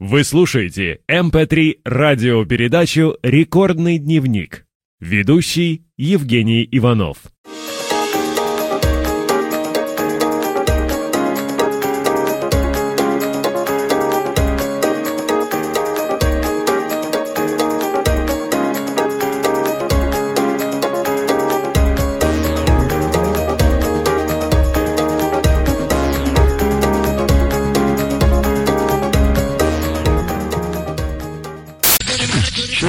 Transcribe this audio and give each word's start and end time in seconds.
Вы 0.00 0.24
слушаете 0.24 1.00
mp3 1.08 1.82
радиопередачу 1.84 3.16
«Рекордный 3.22 3.98
дневник». 3.98 4.66
Ведущий 4.98 5.86
Евгений 5.96 6.68
Иванов. 6.72 7.18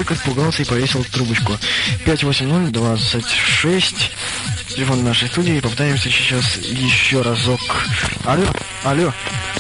Человек 0.05 0.11
испугался 0.21 0.61
и 0.61 0.65
повесил 0.65 1.03
трубочку. 1.05 1.57
580-26. 2.05 3.95
Телефон 4.75 5.03
нашей 5.03 5.27
студии. 5.27 5.59
Попытаемся 5.59 6.09
сейчас 6.11 6.57
еще 6.57 7.21
разок. 7.23 7.59
Алло, 8.25 8.45
алло. 8.83 9.11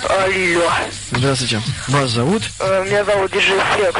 Алло, 0.07 0.71
Здравствуйте. 1.11 1.61
Вас 1.87 2.11
зовут? 2.11 2.43
э, 2.59 2.85
меня 2.85 3.03
зовут 3.05 3.31
Диджей 3.31 3.57
Флекс. 3.75 3.99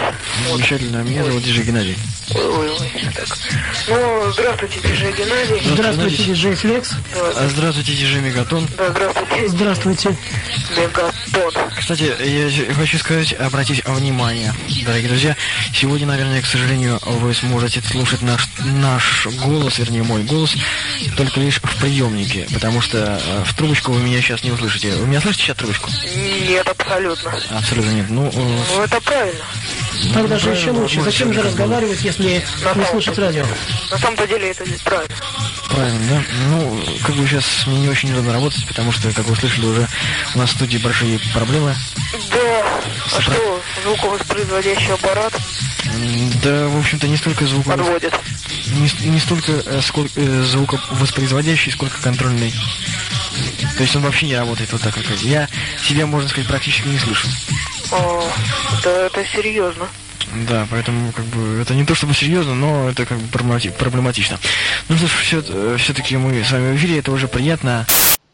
Замечательно. 0.52 0.98
Меня 0.98 1.24
зовут 1.24 1.42
Диджей 1.44 1.64
Геннадий. 1.64 1.98
Ой, 2.36 2.44
ой, 2.46 2.70
ой, 2.70 2.92
так. 3.16 3.28
Ну, 3.88 4.32
здравствуйте, 4.32 4.80
Диджей 4.82 5.14
Геннадий. 5.14 5.62
Здравствуйте, 5.66 6.24
диджей 6.24 6.54
Флекс. 6.56 6.92
Здравствуйте, 7.50 7.94
Диджей 7.94 8.22
Мегатон. 8.22 8.68
Да, 8.78 8.92
здравствуйте, 8.92 9.48
Здравствуйте. 9.48 10.16
Мегатон. 10.78 11.12
Кстати, 11.78 12.14
я 12.24 12.74
хочу 12.74 12.98
сказать, 12.98 13.34
обратить 13.34 13.86
внимание, 13.86 14.54
дорогие 14.86 15.10
друзья, 15.10 15.36
сегодня, 15.74 16.08
наверное, 16.08 16.42
к 16.42 16.46
сожалению, 16.46 17.00
вы 17.04 17.34
сможете 17.34 17.82
слушать 17.82 18.22
наш, 18.22 18.48
наш 18.60 19.28
голос, 19.44 19.78
вернее, 19.80 20.04
мой 20.04 20.24
голос, 20.24 20.56
только 21.18 21.40
лишь 21.40 21.62
в 21.62 21.80
приемнике, 21.80 22.48
потому 22.54 22.82
что 22.82 23.22
э, 23.22 23.44
в 23.46 23.54
трубочку 23.56 23.92
вы 23.92 24.02
меня 24.02 24.22
сейчас 24.22 24.44
не 24.44 24.52
услышите. 24.52 24.92
Вы 24.96 25.08
меня 25.08 25.22
слышите 25.22 25.46
сейчас 25.46 25.58
трубочку? 25.58 25.90
Нет, 26.48 26.68
абсолютно. 26.68 27.34
Абсолютно 27.52 27.92
нет. 27.92 28.06
Ну, 28.10 28.28
э, 28.28 28.32
Ну, 28.76 28.82
это 28.84 29.02
правильно. 29.02 29.44
Тогда 30.14 30.38
же 30.38 30.50
еще 30.50 30.64
правильно, 30.66 30.82
лучше. 30.82 31.02
Зачем 31.02 31.34
же 31.34 31.42
разговаривать, 31.42 32.02
если 32.04 32.44
не 32.76 32.86
слушать 32.86 33.18
радио? 33.18 33.46
На 33.92 33.98
самом-то 33.98 34.28
деле 34.28 34.52
это 34.52 34.64
правильно. 34.84 35.16
правильно, 35.70 36.00
да? 36.10 36.24
Ну, 36.50 36.84
как 37.06 37.16
бы 37.16 37.28
сейчас 37.28 37.68
мне 37.68 37.80
не 37.82 37.90
очень 37.90 38.12
удобно 38.12 38.34
работать, 38.34 38.68
потому 38.68 38.92
что, 38.92 39.12
как 39.12 39.26
вы 39.28 39.36
слышали, 39.36 39.66
уже 39.66 39.88
у 40.34 40.38
нас 40.38 40.50
в 40.50 40.54
студии 40.54 40.78
большие 40.78 41.20
проблемы. 41.34 41.76
Да, 42.32 42.66
а 43.18 43.22
что, 43.22 43.62
звуковоспроизводящий 43.84 44.94
аппарат 44.94 45.34
Да, 46.44 46.68
в 46.68 46.78
общем-то, 46.80 47.08
не 47.08 47.18
столько 47.18 47.46
звука, 47.46 47.72
подводит? 47.72 48.14
не, 48.68 49.10
не 49.10 49.20
столько 49.20 49.52
э, 49.52 49.82
сколько, 49.82 50.12
э, 50.16 50.44
звуковоспроизводящий, 50.44 51.72
сколько 51.72 52.02
контрольный. 52.02 52.54
То 53.78 53.84
есть 53.84 53.96
он 53.96 54.04
вообще 54.04 54.28
не 54.28 54.36
работает 54.36 54.72
вот 54.72 54.82
так, 54.82 54.94
как 54.94 55.06
я 55.22 55.50
себя, 55.82 56.06
можно 56.06 56.30
сказать, 56.30 56.48
практически 56.48 56.88
не 56.88 56.98
слышу. 56.98 57.28
О, 57.92 58.24
да, 58.84 59.06
это 59.08 59.26
серьезно. 59.26 59.88
Да, 60.50 60.68
поэтому 60.70 61.12
как 61.12 61.26
бы 61.26 61.62
это 61.62 61.74
не 61.76 61.86
то 61.86 61.96
чтобы 61.96 62.14
серьезно, 62.14 62.56
но 62.56 62.90
это 62.90 63.06
как 63.06 63.18
бы 63.20 63.28
проблемати- 63.28 63.72
проблематично. 63.72 64.40
Ну 64.90 64.98
что 64.98 65.08
ж, 65.08 65.12
все, 65.12 65.78
все-таки 65.78 66.18
мы 66.18 66.44
с 66.44 66.52
вами 66.52 66.74
в 66.74 66.76
эфире, 66.78 67.00
это 67.00 67.12
уже 67.12 67.28
приятно. 67.28 67.86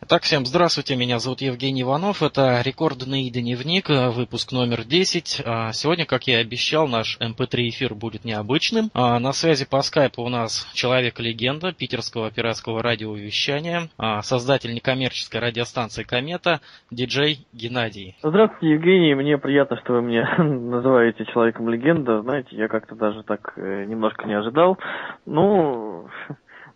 Так, 0.09 0.23
всем 0.23 0.45
здравствуйте, 0.45 0.95
меня 0.95 1.19
зовут 1.19 1.41
Евгений 1.41 1.83
Иванов, 1.83 2.23
это 2.23 2.59
рекордный 2.65 3.29
дневник, 3.29 3.87
э, 3.89 4.09
выпуск 4.09 4.51
номер 4.51 4.83
10. 4.83 5.43
А, 5.45 5.71
Сегодня, 5.73 6.05
как 6.07 6.23
я 6.23 6.39
и 6.39 6.41
обещал, 6.41 6.87
наш 6.87 7.19
MP3 7.21 7.69
эфир 7.69 7.93
будет 7.93 8.25
необычным. 8.25 8.89
А, 8.95 9.19
На 9.19 9.31
связи 9.31 9.63
по 9.69 9.81
скайпу 9.83 10.23
у 10.23 10.29
нас 10.29 10.67
человек-легенда 10.73 11.71
питерского 11.73 12.31
пиратского 12.31 12.81
радиовещания, 12.81 13.89
а, 13.99 14.23
создатель 14.23 14.73
некоммерческой 14.73 15.39
радиостанции 15.39 16.03
«Комета», 16.03 16.61
диджей 16.89 17.45
Геннадий. 17.53 18.17
Здравствуйте, 18.23 18.73
Евгений. 18.73 19.13
Мне 19.13 19.37
приятно, 19.37 19.77
что 19.77 19.93
вы 19.93 20.01
меня 20.01 20.35
называете 20.39 21.25
человеком 21.25 21.69
легенда. 21.69 22.23
Знаете, 22.23 22.49
я 22.55 22.67
как-то 22.67 22.95
даже 22.95 23.21
так 23.21 23.53
э, 23.55 23.85
немножко 23.85 24.27
не 24.27 24.33
ожидал. 24.33 24.79
Ну, 25.27 26.09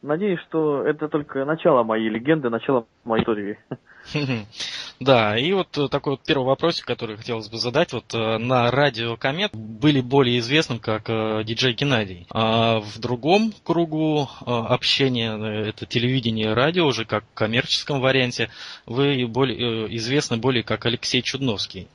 надеюсь, 0.06 0.40
что 0.48 0.84
это 0.84 1.08
только 1.08 1.46
начало 1.46 1.84
моей 1.84 2.10
легенды, 2.10 2.50
начало 2.50 2.86
моей 3.04 3.24
истории. 3.24 3.58
Да, 5.02 5.38
и 5.38 5.52
вот 5.52 5.78
э, 5.78 5.90
такой 5.90 6.14
вот 6.14 6.22
первый 6.26 6.46
вопросик, 6.46 6.86
который 6.86 7.18
хотелось 7.18 7.50
бы 7.50 7.58
задать. 7.58 7.92
Вот 7.92 8.14
э, 8.14 8.38
на 8.38 8.72
радио 8.72 9.18
Комет 9.18 9.52
были 9.54 10.00
более 10.00 10.40
известным 10.40 10.80
как 10.80 11.10
э, 11.10 11.44
диджей 11.44 11.74
Геннадий. 11.74 12.26
А 12.32 12.80
в 12.80 12.98
другом 13.00 13.52
кругу 13.66 14.30
общения, 14.46 15.68
это 15.68 15.86
телевидение 15.86 16.52
и 16.52 16.54
радио, 16.54 16.86
уже 16.86 17.04
как 17.04 17.26
в 17.26 17.34
коммерческом 17.34 18.00
варианте, 18.00 18.50
вы 18.86 19.28
более, 19.28 19.94
известны 19.98 20.38
более 20.38 20.64
как 20.64 20.86
Алексей 20.86 21.22
Чудновский. 21.22 21.90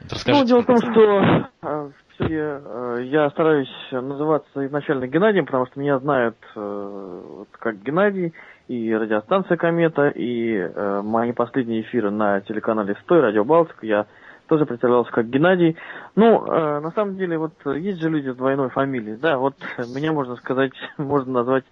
Ну, 0.00 0.06
расскажите. 0.10 0.46
дело 0.46 0.62
в 0.62 0.66
том, 0.66 0.76
что 0.78 1.92
я 2.20 3.30
стараюсь 3.30 3.72
называться 3.90 4.66
изначально 4.66 5.06
Геннадием, 5.06 5.46
потому 5.46 5.66
что 5.66 5.80
меня 5.80 5.98
знают 5.98 6.36
э, 6.54 7.44
как 7.58 7.82
Геннадий, 7.82 8.32
и 8.68 8.94
радиостанция 8.94 9.56
Комета, 9.56 10.08
и 10.08 10.56
э, 10.56 11.02
мои 11.02 11.32
последние 11.32 11.82
эфиры 11.82 12.10
на 12.10 12.40
телеканале 12.40 12.96
Стой, 13.02 13.20
Радио 13.20 13.44
Балтика, 13.44 13.86
я 13.86 14.06
тоже 14.48 14.66
представлялся 14.66 15.10
как 15.12 15.28
Геннадий. 15.28 15.76
Ну, 16.14 16.44
э, 16.46 16.80
на 16.80 16.90
самом 16.92 17.16
деле, 17.16 17.38
вот 17.38 17.52
есть 17.76 18.00
же 18.00 18.10
люди 18.10 18.30
с 18.30 18.36
двойной 18.36 18.70
фамилией, 18.70 19.16
да, 19.16 19.38
вот 19.38 19.54
меня 19.94 20.12
можно 20.12 20.36
сказать, 20.36 20.72
можно 20.98 21.32
назвать 21.32 21.64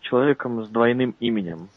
человеком 0.00 0.64
с 0.64 0.68
двойным 0.68 1.14
именем. 1.20 1.68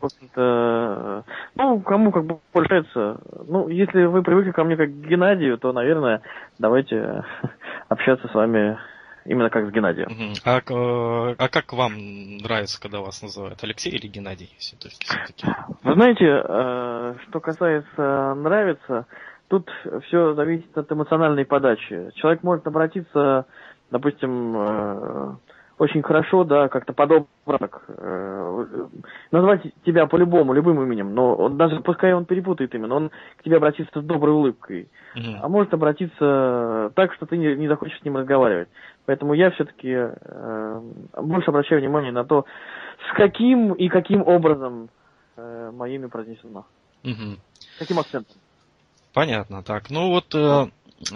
Общем-то, 0.00 1.24
э, 1.26 1.30
ну, 1.54 1.80
кому 1.80 2.10
как 2.10 2.24
бы 2.24 2.40
больше 2.52 2.68
нравится. 2.70 3.20
Ну, 3.46 3.68
если 3.68 4.04
вы 4.04 4.22
привыкли 4.22 4.50
ко 4.50 4.64
мне 4.64 4.76
как 4.76 4.88
к 4.88 5.06
Геннадию, 5.06 5.58
то, 5.58 5.72
наверное, 5.72 6.22
давайте 6.58 7.24
общаться 7.88 8.28
с 8.28 8.34
вами 8.34 8.78
именно 9.24 9.50
как 9.50 9.68
с 9.68 9.72
Геннадием. 9.72 10.08
Мгм. 10.10 10.32
А, 10.44 10.58
э, 10.58 11.34
а 11.38 11.48
как 11.48 11.72
вам 11.72 11.92
нравится, 12.38 12.80
когда 12.80 13.00
вас 13.00 13.22
называют 13.22 13.62
Алексей 13.62 13.90
или 13.90 14.08
Геннадий? 14.08 14.54
Все- 14.58 14.76
то 14.76 14.88
есть 14.88 15.02
все-таки. 15.02 15.46
Вы 15.82 15.94
знаете, 15.94 16.26
э, 16.26 17.14
что 17.28 17.40
касается 17.40 18.34
нравится, 18.34 19.06
тут 19.48 19.70
все 20.06 20.34
зависит 20.34 20.76
от 20.76 20.90
эмоциональной 20.90 21.44
подачи. 21.44 22.10
Человек 22.16 22.42
может 22.42 22.66
обратиться, 22.66 23.46
допустим, 23.90 25.38
очень 25.78 26.02
хорошо, 26.02 26.44
да, 26.44 26.68
как-то 26.68 26.92
подобно, 26.92 27.26
так, 27.46 27.82
э, 27.88 28.64
назвать 29.30 29.62
тебя 29.84 30.06
по-любому, 30.06 30.52
любым 30.52 30.82
именем, 30.82 31.14
но 31.14 31.34
он, 31.34 31.56
даже 31.56 31.80
пускай 31.80 32.12
он 32.12 32.24
перепутает 32.24 32.74
имя, 32.74 32.86
но 32.86 32.96
он 32.96 33.10
к 33.36 33.42
тебе 33.42 33.56
обратится 33.56 34.00
с 34.00 34.04
доброй 34.04 34.34
улыбкой. 34.34 34.88
Мгм. 35.14 35.38
А 35.42 35.48
может 35.48 35.74
обратиться 35.74 36.92
так, 36.94 37.12
что 37.14 37.26
ты 37.26 37.36
не, 37.36 37.56
не 37.56 37.68
захочешь 37.68 37.98
с 38.00 38.04
ним 38.04 38.16
разговаривать. 38.16 38.68
Поэтому 39.06 39.34
я 39.34 39.50
все-таки 39.50 40.10
больше 41.20 41.50
обращаю 41.50 41.80
внимание 41.80 42.12
на 42.12 42.24
то, 42.24 42.46
с 43.10 43.16
каким 43.16 43.74
и 43.74 43.88
каким 43.88 44.22
образом 44.22 44.88
э, 45.36 45.70
мое 45.74 45.96
имя 45.96 46.08
произнесено. 46.08 46.66
Мгм. 47.02 47.38
Каким 47.78 47.98
акцентом. 47.98 48.36
Понятно. 49.12 49.62
Так, 49.62 49.90
ну 49.90 50.10
вот 50.10 50.34
э, 50.34 50.66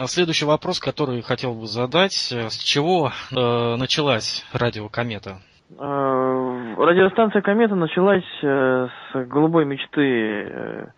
следующий 0.07 0.45
вопрос, 0.45 0.81
который 0.81 1.23
хотел 1.23 1.55
бы 1.55 1.67
задать. 1.67 2.33
Э, 2.33 2.49
С 2.51 2.59
чего 2.59 3.11
э, 3.31 3.77
началась 3.77 4.45
радио 4.53 4.89
Комета? 4.89 5.39
Э, 5.79 6.75
радиостанция 6.77 7.43
Комета 7.43 7.75
началась 7.75 8.25
э, 8.43 8.89
с 9.13 9.27
голубой 9.27 9.65
мечты 9.65 10.93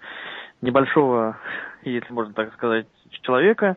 небольшого, 0.62 1.38
если 1.82 2.12
можно 2.12 2.34
так 2.34 2.52
сказать, 2.54 2.86
человека, 3.22 3.76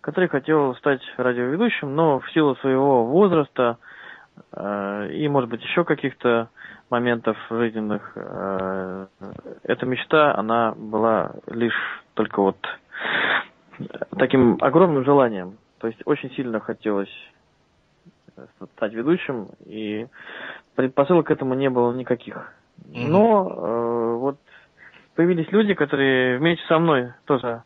который 0.00 0.28
хотел 0.28 0.74
стать 0.76 1.00
радиоведущим, 1.16 1.94
но 1.94 2.20
в 2.20 2.30
силу 2.32 2.56
своего 2.56 3.04
возраста 3.04 3.76
и, 4.56 5.28
может 5.28 5.50
быть, 5.50 5.62
еще 5.62 5.84
каких-то 5.84 6.48
моментов 6.88 7.36
жизненных, 7.50 8.16
эта 9.62 9.86
мечта, 9.86 10.34
она 10.34 10.72
была 10.74 11.32
лишь 11.46 11.74
только 12.14 12.40
вот 12.40 12.56
таким 14.18 14.58
огромным 14.60 15.04
желанием. 15.04 15.58
То 15.78 15.88
есть 15.88 16.00
очень 16.04 16.30
сильно 16.32 16.60
хотелось 16.60 17.12
э, 18.36 18.46
стать 18.76 18.92
ведущим, 18.92 19.48
и 19.64 20.06
предпосылок 20.74 21.26
к 21.26 21.30
этому 21.30 21.54
не 21.54 21.70
было 21.70 21.92
никаких. 21.92 22.52
Но 22.86 23.48
э, 23.48 24.16
вот 24.16 24.38
появились 25.14 25.50
люди, 25.52 25.74
которые 25.74 26.38
вместе 26.38 26.64
со 26.66 26.78
мной 26.78 27.12
тоже 27.24 27.62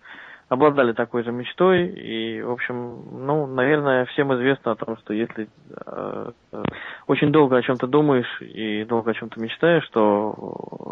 обладали 0.48 0.92
такой 0.92 1.24
же 1.24 1.32
мечтой, 1.32 1.86
и, 1.88 2.40
в 2.40 2.52
общем, 2.52 3.26
ну, 3.26 3.46
наверное, 3.46 4.04
всем 4.06 4.32
известно 4.34 4.72
о 4.72 4.76
том, 4.76 4.96
что 4.98 5.12
если 5.12 5.48
э, 5.86 6.30
э, 6.52 6.62
очень 7.08 7.32
долго 7.32 7.56
о 7.56 7.62
чем-то 7.62 7.86
думаешь 7.88 8.40
и 8.40 8.84
долго 8.84 9.10
о 9.10 9.14
чем-то 9.14 9.40
мечтаешь, 9.40 9.84
что 9.84 10.34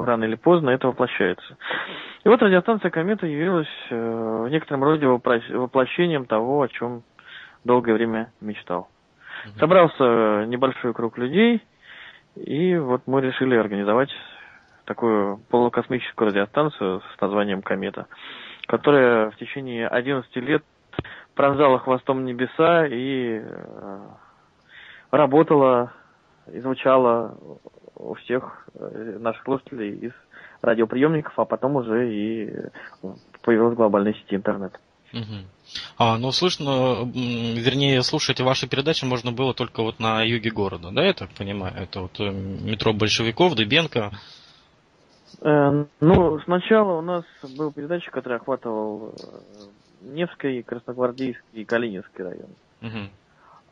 рано 0.05 0.25
или 0.25 0.35
поздно 0.35 0.71
это 0.71 0.89
воплощается. 0.89 1.57
И 2.25 2.29
вот 2.29 2.43
радиостанция 2.43 2.91
«Комета» 2.91 3.27
явилась 3.27 3.69
э, 3.91 4.45
в 4.47 4.49
некотором 4.49 4.83
роде 4.83 5.07
воплощением 5.07 6.27
того, 6.27 6.63
о 6.63 6.69
чем 6.69 7.03
долгое 7.65 7.95
время 7.95 8.33
мечтал. 8.41 8.89
Собрался 9.59 10.47
небольшой 10.47 10.95
круг 10.95 11.19
людей, 11.19 11.63
и 12.35 12.77
вот 12.77 13.03
мы 13.07 13.21
решили 13.21 13.55
организовать 13.55 14.11
такую 14.85 15.39
полукосмическую 15.51 16.29
радиостанцию 16.31 17.03
с 17.03 17.21
названием 17.21 17.63
«Комета», 17.63 18.07
которая 18.67 19.31
в 19.31 19.37
течение 19.37 19.89
11 19.89 20.35
лет 20.37 20.65
пронзала 21.35 21.79
хвостом 21.79 22.25
небеса 22.25 22.87
и 22.87 23.41
э, 23.43 23.99
работала 25.11 25.93
и 26.53 26.61
звучала 26.61 27.37
у 27.97 28.15
всех 28.15 28.67
э, 28.75 29.19
наших 29.21 29.43
слушателей 29.45 29.97
из 29.97 30.13
радиоприемников, 30.63 31.39
а 31.39 31.45
потом 31.45 31.77
уже 31.77 32.13
и 32.13 32.55
появилась 33.43 33.77
глобальная 33.77 34.15
сеть 34.15 34.33
интернет. 34.33 34.79
Угу. 35.13 35.47
А, 35.99 36.19
ну 36.19 36.33
слышно, 36.33 37.09
вернее, 37.15 38.03
слушать 38.03 38.41
ваши 38.41 38.67
передачи 38.69 39.05
можно 39.05 39.31
было 39.31 39.55
только 39.55 39.83
вот 39.83 40.01
на 40.01 40.23
юге 40.23 40.51
города, 40.51 40.91
да, 40.91 41.05
я 41.05 41.13
так 41.13 41.31
понимаю? 41.31 41.75
Это 41.77 42.01
вот 42.01 42.19
э, 42.19 42.31
метро 42.31 42.93
большевиков, 42.93 43.55
Дыбенко. 43.55 44.11
Э, 45.43 45.85
ну, 46.01 46.41
сначала 46.41 46.99
у 46.99 47.03
нас 47.03 47.25
был 47.57 47.73
передатчик, 47.73 48.13
который 48.13 48.39
охватывал 48.39 49.15
Невский, 50.03 50.63
Красногвардейский 50.63 51.43
и 51.53 51.65
Калининский 51.65 52.25
район. 52.25 52.51
Угу. 52.83 53.09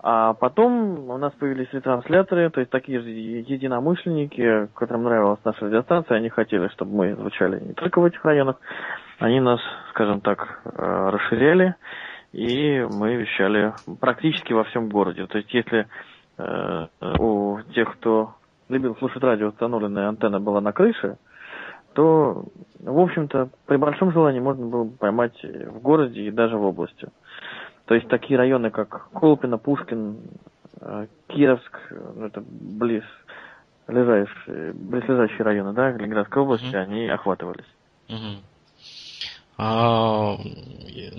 А 0.04 0.34
потом 0.34 1.10
у 1.10 1.16
нас 1.16 1.32
появились 1.34 1.72
ретрансляторы, 1.72 2.50
то 2.50 2.58
есть 2.58 2.72
такие 2.72 3.00
же 3.00 3.08
единомышленники, 3.08 4.68
которым 4.74 5.04
нравилась 5.04 5.38
наша 5.44 5.66
радиостанция, 5.66 6.16
они 6.16 6.28
хотели, 6.28 6.66
чтобы 6.68 6.96
мы 6.96 7.14
звучали 7.14 7.60
не 7.60 7.72
только 7.74 8.00
в 8.00 8.04
этих 8.04 8.24
районах, 8.24 8.56
они 9.20 9.38
нас, 9.38 9.60
скажем 9.90 10.20
так, 10.20 10.60
э, 10.64 11.10
расширяли, 11.10 11.76
и 12.32 12.84
мы 12.92 13.14
вещали 13.14 13.74
практически 14.00 14.52
во 14.52 14.64
всем 14.64 14.88
городе. 14.88 15.26
То 15.28 15.38
есть 15.38 15.54
если 15.54 15.86
э, 16.36 16.86
у 17.20 17.60
тех, 17.72 17.92
кто 17.92 18.34
любил 18.68 18.96
слушать 18.96 19.22
радио, 19.22 19.48
установленная 19.48 20.08
антенна 20.08 20.40
была 20.40 20.60
на 20.60 20.72
крыше, 20.72 21.16
то, 21.94 22.44
в 22.80 22.98
общем-то, 22.98 23.50
при 23.66 23.76
большом 23.76 24.12
желании 24.12 24.40
можно 24.40 24.66
было 24.66 24.84
поймать 24.84 25.38
в 25.42 25.80
городе 25.80 26.22
и 26.22 26.30
даже 26.30 26.56
в 26.56 26.64
области. 26.64 27.08
То 27.86 27.94
есть 27.94 28.08
такие 28.08 28.38
районы, 28.38 28.70
как 28.70 29.10
Колпино, 29.10 29.58
Пушкин, 29.58 30.18
э, 30.80 31.06
Кировск, 31.28 31.78
ну, 32.14 32.26
это 32.26 32.42
близ 32.46 33.04
близлежащие, 33.86 34.72
близлежащие 34.72 35.42
районы, 35.42 35.72
да, 35.72 35.90
Ленинградской 35.90 36.42
области, 36.42 36.66
mm-hmm. 36.66 36.82
они 36.82 37.08
охватывались. 37.08 37.66
Mm-hmm. 38.08 38.36
А, 39.58 40.36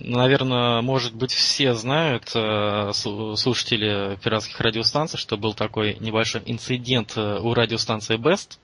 наверное, 0.03 0.81
может 0.81 1.15
быть, 1.15 1.31
все 1.31 1.73
знают, 1.73 2.31
э, 2.35 2.91
слушатели 2.93 4.17
пиратских 4.23 4.59
радиостанций, 4.59 5.19
что 5.19 5.37
был 5.37 5.53
такой 5.53 5.97
небольшой 5.99 6.41
инцидент 6.45 7.13
э, 7.15 7.39
у 7.39 7.53
радиостанции 7.53 8.17
Best, 8.17 8.57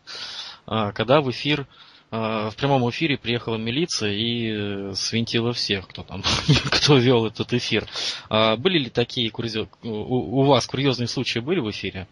когда 0.66 1.22
в 1.22 1.30
эфир 1.30 1.66
в 2.12 2.54
прямом 2.58 2.90
эфире 2.90 3.18
приехала 3.18 3.56
милиция 3.58 4.12
и 4.14 4.52
э, 4.52 4.94
свинтила 4.96 5.54
всех, 5.54 5.88
кто 5.88 6.04
там, 6.04 6.24
кто 6.72 6.98
вел 6.98 7.28
этот 7.28 7.54
эфир. 7.54 7.88
А 8.30 8.56
были 8.56 8.80
ли 8.80 8.90
такие 8.90 9.30
курьез... 9.30 9.68
у 9.84 10.44
вас 10.44 10.66
курьезные 10.66 11.08
случаи 11.08 11.40
были 11.40 11.60
в 11.60 11.70
эфире? 11.70 12.08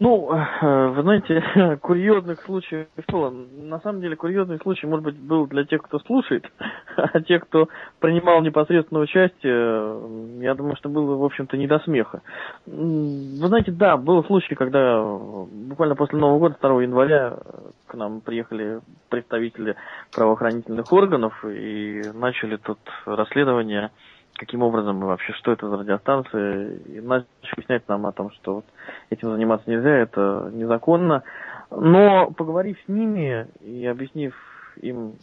Ну, 0.00 0.32
э, 0.32 0.88
вы 0.88 1.02
знаете, 1.02 1.78
курьезных 1.80 2.40
случаев 2.42 2.88
было. 3.08 3.30
На 3.30 3.78
самом 3.80 4.00
деле, 4.00 4.16
курьезный 4.16 4.58
случай, 4.58 4.86
может 4.86 5.04
быть, 5.04 5.16
был 5.16 5.46
для 5.46 5.64
тех, 5.64 5.82
кто 5.82 6.00
слушает, 6.00 6.50
а 6.96 7.20
те, 7.20 7.38
кто 7.38 7.68
принимал 8.00 8.40
непосредственное 8.42 9.02
участие, 9.02 10.42
я 10.42 10.54
думаю, 10.54 10.76
что 10.76 10.88
было, 10.88 11.16
в 11.16 11.24
общем-то, 11.24 11.56
не 11.56 11.68
до 11.68 11.78
смеха. 11.80 12.22
Вы 12.66 13.46
знаете, 13.46 13.70
да, 13.70 13.96
был 13.96 14.24
случай, 14.24 14.54
когда 14.56 15.00
буквально 15.00 15.94
после 15.94 16.18
Нового 16.18 16.38
года, 16.40 16.56
2 16.60 16.82
января, 16.82 17.38
к 17.86 17.94
нам 17.94 18.20
приехали 18.20 18.80
представители 19.08 19.76
правоохранительных 20.12 20.92
органов 20.92 21.44
и 21.44 22.02
начали 22.14 22.56
тут 22.56 22.78
расследование 23.06 23.90
каким 24.34 24.62
образом 24.62 25.00
и 25.02 25.06
вообще, 25.06 25.32
что 25.34 25.52
это 25.52 25.68
за 25.68 25.78
радиостанция, 25.78 26.76
и 26.86 27.00
начали 27.00 27.26
объяснять 27.52 27.88
нам 27.88 28.06
о 28.06 28.12
том, 28.12 28.30
что 28.32 28.56
вот 28.56 28.64
этим 29.10 29.30
заниматься 29.30 29.70
нельзя, 29.70 29.90
это 29.90 30.50
незаконно. 30.52 31.22
Но 31.70 32.30
поговорив 32.30 32.78
с 32.84 32.88
ними 32.88 33.46
и 33.60 33.86
объяснив 33.86 34.34
им 34.80 35.14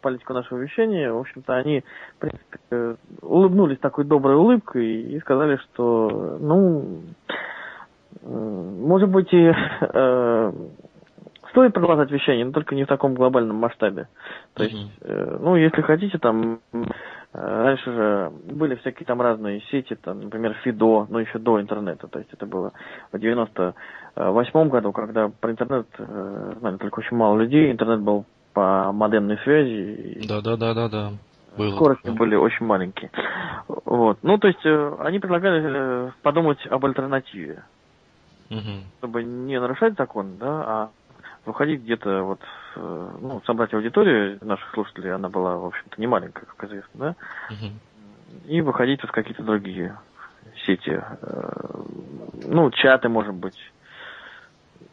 политику 0.00 0.32
нашего 0.32 0.58
вещания, 0.58 1.12
в 1.12 1.18
общем-то, 1.18 1.54
они, 1.54 1.84
в 2.16 2.20
принципе, 2.20 2.96
улыбнулись 3.22 3.78
такой 3.78 4.04
доброй 4.04 4.36
улыбкой 4.36 5.02
и 5.02 5.20
сказали, 5.20 5.56
что, 5.56 6.38
ну, 6.40 7.00
может 8.22 9.08
быть, 9.08 9.32
и 9.32 9.52
э, 9.80 10.52
стоит 11.50 11.74
продолжать 11.74 12.10
вещание, 12.10 12.44
но 12.44 12.52
только 12.52 12.74
не 12.74 12.84
в 12.84 12.88
таком 12.88 13.14
глобальном 13.14 13.56
масштабе. 13.56 14.08
То 14.54 14.64
есть, 14.64 14.92
э, 15.02 15.38
ну, 15.40 15.56
если 15.56 15.82
хотите, 15.82 16.18
там, 16.18 16.60
раньше 17.32 17.92
же 17.92 18.32
были 18.50 18.74
всякие 18.76 19.06
там 19.06 19.20
разные 19.20 19.60
сети, 19.70 19.94
там, 19.94 20.20
например, 20.20 20.54
Фидо, 20.64 21.06
но 21.08 21.20
еще 21.20 21.38
до 21.38 21.60
интернета. 21.60 22.08
То 22.08 22.18
есть 22.18 22.32
это 22.32 22.46
было 22.46 22.72
в 23.12 23.18
98 23.18 24.68
году, 24.68 24.92
когда 24.92 25.28
про 25.28 25.50
интернет 25.50 25.86
э, 25.98 26.54
знали 26.58 26.76
только 26.76 27.00
очень 27.00 27.16
мало 27.16 27.38
людей. 27.38 27.70
Интернет 27.70 28.00
был 28.00 28.24
по 28.54 28.92
модемной 28.92 29.38
связи. 29.38 30.26
Да, 30.28 30.40
да, 30.40 30.56
да, 30.56 30.74
да, 30.74 30.88
да. 30.88 31.12
Было. 31.56 31.74
Скорости 31.74 32.10
были 32.10 32.36
очень 32.36 32.66
маленькие. 32.66 33.10
Вот. 33.66 34.18
Ну, 34.22 34.38
то 34.38 34.48
есть 34.48 34.64
э, 34.64 34.96
они 35.00 35.18
предлагали 35.18 36.12
подумать 36.22 36.64
об 36.68 36.84
альтернативе. 36.84 37.64
Угу. 38.50 38.98
Чтобы 38.98 39.24
не 39.24 39.60
нарушать 39.60 39.94
закон, 39.98 40.38
да, 40.38 40.48
а 40.48 40.90
выходить 41.48 41.82
где-то 41.82 42.22
вот, 42.22 42.40
э, 42.76 43.10
ну, 43.20 43.42
собрать 43.46 43.74
аудиторию 43.74 44.38
наших 44.42 44.70
слушателей, 44.72 45.12
она 45.12 45.28
была, 45.28 45.56
в 45.56 45.66
общем-то, 45.66 46.00
не 46.00 46.06
маленькая, 46.06 46.44
как 46.44 46.64
известно, 46.68 46.90
да, 46.94 47.14
угу. 47.50 47.72
и 48.46 48.60
выходить 48.60 49.02
в 49.02 49.10
какие-то 49.10 49.42
другие 49.42 49.98
сети, 50.66 51.00
э, 51.02 51.82
ну, 52.46 52.70
чаты, 52.70 53.08
может 53.08 53.34
быть, 53.34 53.58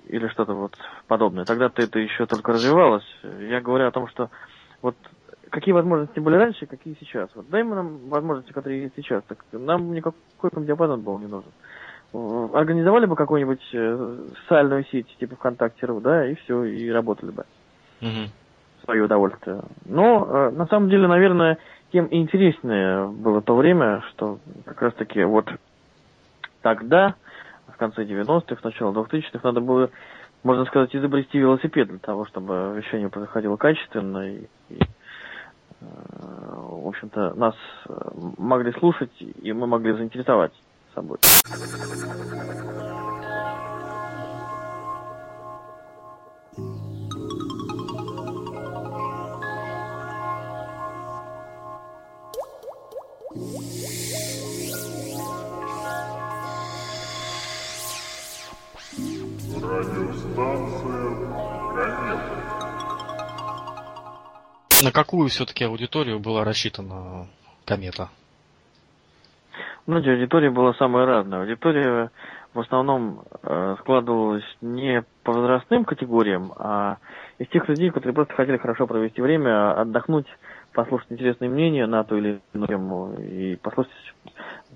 или 0.07 0.27
что-то 0.29 0.53
вот 0.53 0.75
подобное. 1.07 1.45
Тогда-то 1.45 1.81
это 1.81 1.99
еще 1.99 2.25
только 2.25 2.53
развивалось. 2.53 3.05
Я 3.39 3.59
говорю 3.59 3.87
о 3.87 3.91
том, 3.91 4.07
что 4.07 4.29
вот 4.81 4.95
какие 5.49 5.73
возможности 5.73 6.19
были 6.19 6.35
раньше, 6.35 6.67
какие 6.67 6.95
сейчас. 6.99 7.29
Вот 7.35 7.49
дай 7.49 7.63
нам 7.63 8.09
возможности, 8.09 8.51
которые 8.51 8.83
есть 8.83 8.95
сейчас. 8.95 9.23
Так 9.27 9.43
нам 9.51 9.93
никакой 9.93 10.51
диапазон 10.65 11.01
был 11.01 11.19
не 11.19 11.27
нужен 11.27 11.51
организовали 12.53 13.05
бы 13.05 13.15
какую-нибудь 13.15 13.61
э, 13.73 14.17
социальную 14.41 14.85
сеть, 14.85 15.07
типа 15.17 15.35
ВКонтакте.ру, 15.35 15.99
да, 15.99 16.27
и 16.27 16.35
все, 16.35 16.63
и 16.63 16.89
работали 16.89 17.31
бы. 17.31 17.45
Угу. 18.01 18.29
свое 18.83 19.03
удовольствие. 19.03 19.61
Но, 19.85 20.25
э, 20.27 20.49
на 20.51 20.67
самом 20.67 20.89
деле, 20.89 21.07
наверное, 21.07 21.57
тем 21.91 22.07
интереснее 22.11 23.07
было 23.07 23.41
то 23.41 23.55
время, 23.55 24.03
что 24.09 24.39
как 24.65 24.81
раз-таки 24.81 25.23
вот 25.23 25.49
тогда, 26.61 27.15
в 27.67 27.77
конце 27.77 28.03
90-х, 28.03 28.57
начало 28.63 28.91
2000-х, 28.91 29.39
надо 29.43 29.61
было, 29.61 29.89
можно 30.43 30.65
сказать, 30.65 30.95
изобрести 30.95 31.39
велосипед 31.39 31.87
для 31.87 31.99
того, 31.99 32.25
чтобы 32.25 32.73
вещание 32.75 33.09
происходило 33.09 33.55
качественно 33.55 34.29
и, 34.29 34.47
и 34.69 34.79
э, 35.81 35.85
в 35.85 36.87
общем-то, 36.87 37.33
нас 37.35 37.55
могли 38.37 38.71
слушать, 38.73 39.11
и 39.19 39.53
мы 39.53 39.67
могли 39.67 39.93
заинтересовать 39.93 40.53
собой. 40.95 41.17
На 64.81 64.91
какую 64.91 65.29
все-таки 65.29 65.63
аудиторию 65.63 66.19
была 66.19 66.43
рассчитана 66.43 67.27
комета? 67.65 68.09
Ну, 69.87 69.97
аудитория 69.97 70.49
была 70.49 70.73
самая 70.73 71.05
разная. 71.05 71.41
Аудитория 71.41 72.09
в 72.53 72.59
основном 72.59 73.23
э, 73.43 73.75
складывалась 73.81 74.45
не 74.61 75.03
по 75.23 75.33
возрастным 75.33 75.83
категориям, 75.83 76.53
а 76.57 76.97
из 77.37 77.47
тех 77.49 77.67
людей, 77.67 77.89
которые 77.91 78.13
просто 78.13 78.33
хотели 78.33 78.57
хорошо 78.57 78.87
провести 78.87 79.21
время, 79.21 79.79
отдохнуть, 79.79 80.25
послушать 80.73 81.11
интересные 81.11 81.49
мнения 81.49 81.85
на 81.85 82.03
ту 82.03 82.15
или 82.17 82.39
иную 82.53 82.67
тему 82.67 83.13
и 83.19 83.57
послушать 83.57 83.91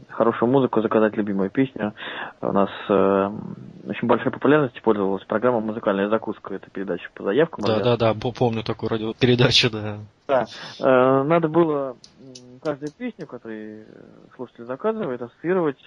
хорошую 0.09 0.51
музыку, 0.51 0.81
заказать 0.81 1.15
любимую 1.15 1.49
песню. 1.49 1.93
У 2.41 2.51
нас 2.51 2.69
э, 2.89 3.31
очень 3.87 4.07
большой 4.07 4.31
популярностью 4.31 4.83
пользовалась 4.83 5.23
программа 5.25 5.59
«Музыкальная 5.61 6.09
закуска». 6.09 6.55
Это 6.55 6.69
передача 6.69 7.09
по 7.13 7.23
заявкам. 7.23 7.63
Да, 7.65 7.79
да, 7.79 7.97
да, 7.97 8.13
помню 8.13 8.63
такую 8.63 8.89
радиопередачу, 8.89 9.69
да. 9.71 9.97
Да. 10.27 10.45
Э, 10.79 11.23
надо 11.23 11.47
было 11.47 11.95
каждую 12.59 12.91
песню, 12.91 13.27
которую 13.27 13.85
слушатель 14.35 14.65
заказывает, 14.65 15.21
ассоциировать 15.21 15.79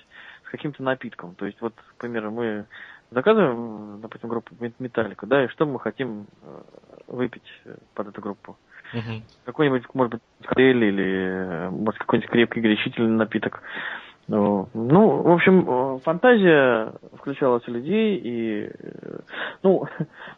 с 0.46 0.50
каким-то 0.50 0.82
напитком. 0.82 1.34
То 1.34 1.46
есть, 1.46 1.60
вот, 1.60 1.74
к 1.74 2.00
примеру, 2.00 2.30
мы 2.30 2.66
заказываем, 3.10 4.00
допустим, 4.00 4.28
группу 4.28 4.54
Металлика, 4.78 5.26
да, 5.26 5.44
и 5.44 5.48
что 5.48 5.66
мы 5.66 5.78
хотим 5.78 6.26
э, 6.42 6.62
выпить 7.08 7.62
под 7.94 8.08
эту 8.08 8.20
группу. 8.20 8.56
Угу. 8.92 9.22
Какой-нибудь, 9.44 9.82
может 9.94 10.12
быть, 10.12 10.22
коктейль 10.42 10.84
или, 10.84 11.68
может, 11.70 11.98
какой-нибудь 12.00 12.30
крепкий 12.30 12.60
горячительный 12.60 13.16
напиток. 13.16 13.62
Ну, 14.28 14.68
ну, 14.72 15.22
в 15.22 15.30
общем, 15.30 15.68
э, 15.68 15.98
фантазия 16.00 16.92
включалась 17.18 17.66
у 17.68 17.72
людей, 17.72 18.20
и, 18.22 18.70
э, 18.78 19.18
ну, 19.62 19.86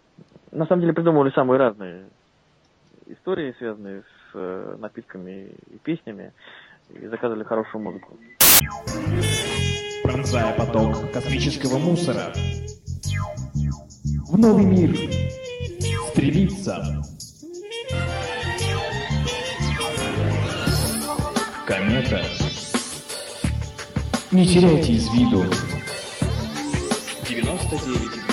на 0.53 0.67
самом 0.67 0.81
деле 0.81 0.93
придумывали 0.93 1.31
самые 1.31 1.59
разные 1.59 2.07
истории, 3.07 3.55
связанные 3.59 4.03
с 4.03 4.14
э, 4.35 4.77
напитками 4.79 5.53
и 5.71 5.79
песнями, 5.79 6.33
и 6.91 7.07
заказывали 7.07 7.45
хорошую 7.45 7.83
музыку. 7.83 8.19
Пронзая 10.03 10.55
поток 10.57 11.13
космического 11.13 11.79
мусора, 11.79 12.33
в 14.29 14.39
новый 14.39 14.65
мир 14.65 14.95
стремится 16.11 17.03
комета 21.67 22.23
не 24.35 24.47
теряйте 24.47 24.95
из 24.95 25.09
виду. 25.15 25.45
99,2 27.23 28.24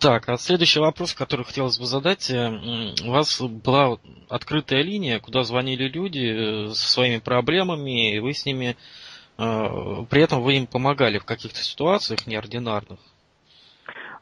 Так, 0.00 0.28
а 0.28 0.36
следующий 0.36 0.78
вопрос, 0.78 1.12
который 1.12 1.44
хотелось 1.44 1.78
бы 1.78 1.86
задать. 1.86 2.30
Э, 2.30 2.50
у 3.04 3.10
вас 3.10 3.40
была 3.40 3.96
открытая 4.28 4.82
линия, 4.82 5.18
куда 5.18 5.42
звонили 5.42 5.88
люди 5.88 6.68
э, 6.68 6.68
со 6.68 6.92
своими 6.92 7.18
проблемами, 7.18 8.14
и 8.14 8.20
вы 8.20 8.32
с 8.32 8.46
ними, 8.46 8.76
э, 9.38 10.04
при 10.08 10.22
этом 10.22 10.42
вы 10.42 10.54
им 10.54 10.66
помогали 10.68 11.18
в 11.18 11.24
каких-то 11.24 11.58
ситуациях 11.58 12.26
неординарных. 12.26 12.98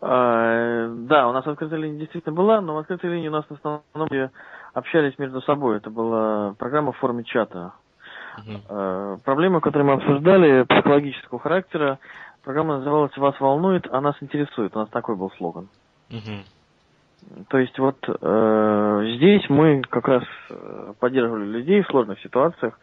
Да, 0.00 1.26
у 1.28 1.32
нас 1.32 1.46
открытая 1.46 1.80
линия 1.80 2.00
действительно 2.00 2.34
была, 2.34 2.60
но 2.60 2.74
в 2.74 2.78
открытой 2.78 3.10
линии 3.10 3.28
у 3.28 3.32
нас 3.32 3.46
в 3.48 3.54
основном 3.54 4.30
общались 4.74 5.18
между 5.18 5.40
собой. 5.42 5.78
Это 5.78 5.88
была 5.88 6.54
программа 6.58 6.92
в 6.92 6.98
форме 6.98 7.24
чата. 7.24 7.72
Uh-huh. 8.36 9.18
Проблемы, 9.24 9.62
которые 9.62 9.86
мы 9.86 9.94
обсуждали, 9.94 10.64
психологического 10.64 11.40
характера. 11.40 11.98
Программа 12.46 12.76
называлась 12.76 13.16
«Вас 13.16 13.34
волнует, 13.40 13.88
а 13.90 14.00
нас 14.00 14.14
интересует». 14.20 14.76
У 14.76 14.78
нас 14.78 14.88
такой 14.90 15.16
был 15.16 15.32
слоган. 15.32 15.68
Uh-huh. 16.10 16.44
То 17.48 17.58
есть 17.58 17.76
вот 17.76 17.96
э, 18.08 19.02
здесь 19.16 19.42
мы 19.50 19.82
как 19.82 20.06
раз 20.06 20.22
э, 20.50 20.92
поддерживали 21.00 21.44
людей 21.44 21.82
в 21.82 21.88
сложных 21.88 22.20
ситуациях. 22.20 22.78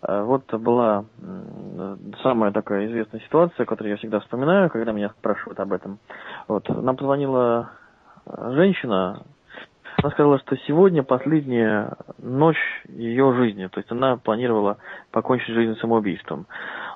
Э, 0.00 0.22
вот 0.22 0.44
была 0.54 1.06
самая 2.22 2.52
такая 2.52 2.86
известная 2.86 3.20
ситуация, 3.22 3.66
которую 3.66 3.90
я 3.90 3.96
всегда 3.96 4.20
вспоминаю, 4.20 4.70
когда 4.70 4.92
меня 4.92 5.08
спрашивают 5.18 5.58
об 5.58 5.72
этом. 5.72 5.98
Вот, 6.46 6.68
нам 6.68 6.96
позвонила 6.96 7.70
женщина, 8.24 9.24
она 9.96 10.10
сказала, 10.12 10.38
что 10.38 10.56
сегодня 10.68 11.02
последняя 11.02 11.94
ночь 12.18 12.62
ее 12.88 13.34
жизни, 13.34 13.66
то 13.66 13.80
есть 13.80 13.90
она 13.90 14.18
планировала 14.18 14.78
покончить 15.10 15.52
жизнь 15.52 15.80
самоубийством. 15.80 16.46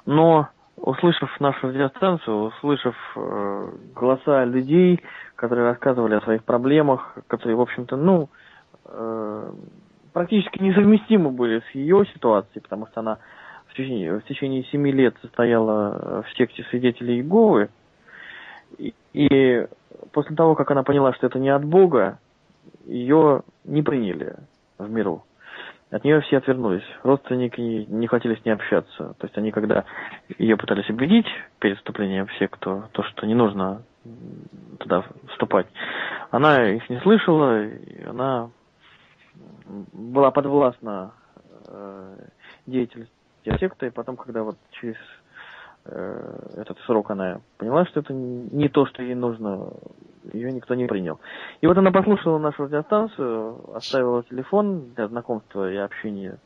Но 0.06 0.48
услышав 0.80 1.40
нашу 1.40 1.68
радиостанцию, 1.68 2.46
услышав 2.46 2.96
э, 3.16 3.70
голоса 3.94 4.44
людей, 4.44 5.00
которые 5.36 5.66
рассказывали 5.66 6.14
о 6.14 6.20
своих 6.20 6.44
проблемах, 6.44 7.16
которые, 7.26 7.56
в 7.56 7.60
общем-то, 7.60 7.96
ну, 7.96 8.28
э, 8.86 9.52
практически 10.12 10.62
несовместимы 10.62 11.30
были 11.30 11.60
с 11.60 11.74
ее 11.74 12.04
ситуацией, 12.14 12.62
потому 12.62 12.86
что 12.86 13.00
она 13.00 13.18
в 13.66 13.74
течение, 13.74 14.18
в 14.18 14.24
течение 14.24 14.64
семи 14.64 14.92
лет 14.92 15.14
состояла 15.20 16.22
в 16.22 16.36
секте 16.36 16.64
свидетелей 16.70 17.16
Иеговы. 17.16 17.68
И, 18.78 18.94
и 19.12 19.66
после 20.12 20.36
того, 20.36 20.54
как 20.54 20.70
она 20.70 20.82
поняла, 20.82 21.12
что 21.12 21.26
это 21.26 21.38
не 21.38 21.50
от 21.50 21.64
Бога, 21.64 22.18
ее 22.86 23.42
не 23.64 23.82
приняли 23.82 24.36
в 24.78 24.90
миру. 24.90 25.24
От 25.90 26.04
нее 26.04 26.20
все 26.20 26.36
отвернулись. 26.36 26.84
Родственники 27.02 27.60
не 27.60 28.06
хотели 28.06 28.34
с 28.34 28.44
ней 28.44 28.52
общаться. 28.52 29.14
То 29.18 29.26
есть 29.26 29.38
они, 29.38 29.50
когда 29.50 29.84
ее 30.38 30.56
пытались 30.56 30.88
убедить 30.90 31.26
перед 31.60 31.78
вступлением 31.78 32.26
в 32.26 32.34
секту, 32.34 32.84
то, 32.92 33.02
что 33.04 33.26
не 33.26 33.34
нужно 33.34 33.82
туда 34.78 35.04
вступать, 35.30 35.66
она 36.30 36.68
их 36.70 36.88
не 36.88 37.00
слышала, 37.00 37.64
и 37.64 38.04
она 38.04 38.50
была 39.92 40.30
подвластна 40.30 41.12
э, 41.66 42.16
деятельности 42.66 43.12
секты, 43.58 43.86
и 43.86 43.90
потом, 43.90 44.16
когда 44.16 44.42
вот 44.42 44.56
через 44.72 44.96
этот 45.88 46.78
срок 46.80 47.10
она 47.10 47.40
поняла, 47.56 47.86
что 47.86 48.00
это 48.00 48.12
не 48.12 48.68
то, 48.68 48.86
что 48.86 49.02
ей 49.02 49.14
нужно, 49.14 49.72
ее 50.32 50.52
никто 50.52 50.74
не 50.74 50.86
принял. 50.86 51.18
И 51.60 51.66
вот 51.66 51.78
она 51.78 51.90
послушала 51.90 52.38
нашу 52.38 52.64
радиостанцию, 52.64 53.74
оставила 53.74 54.22
телефон 54.24 54.90
для 54.94 55.08
знакомства 55.08 55.70
и 55.70 55.76
общения. 55.76 56.38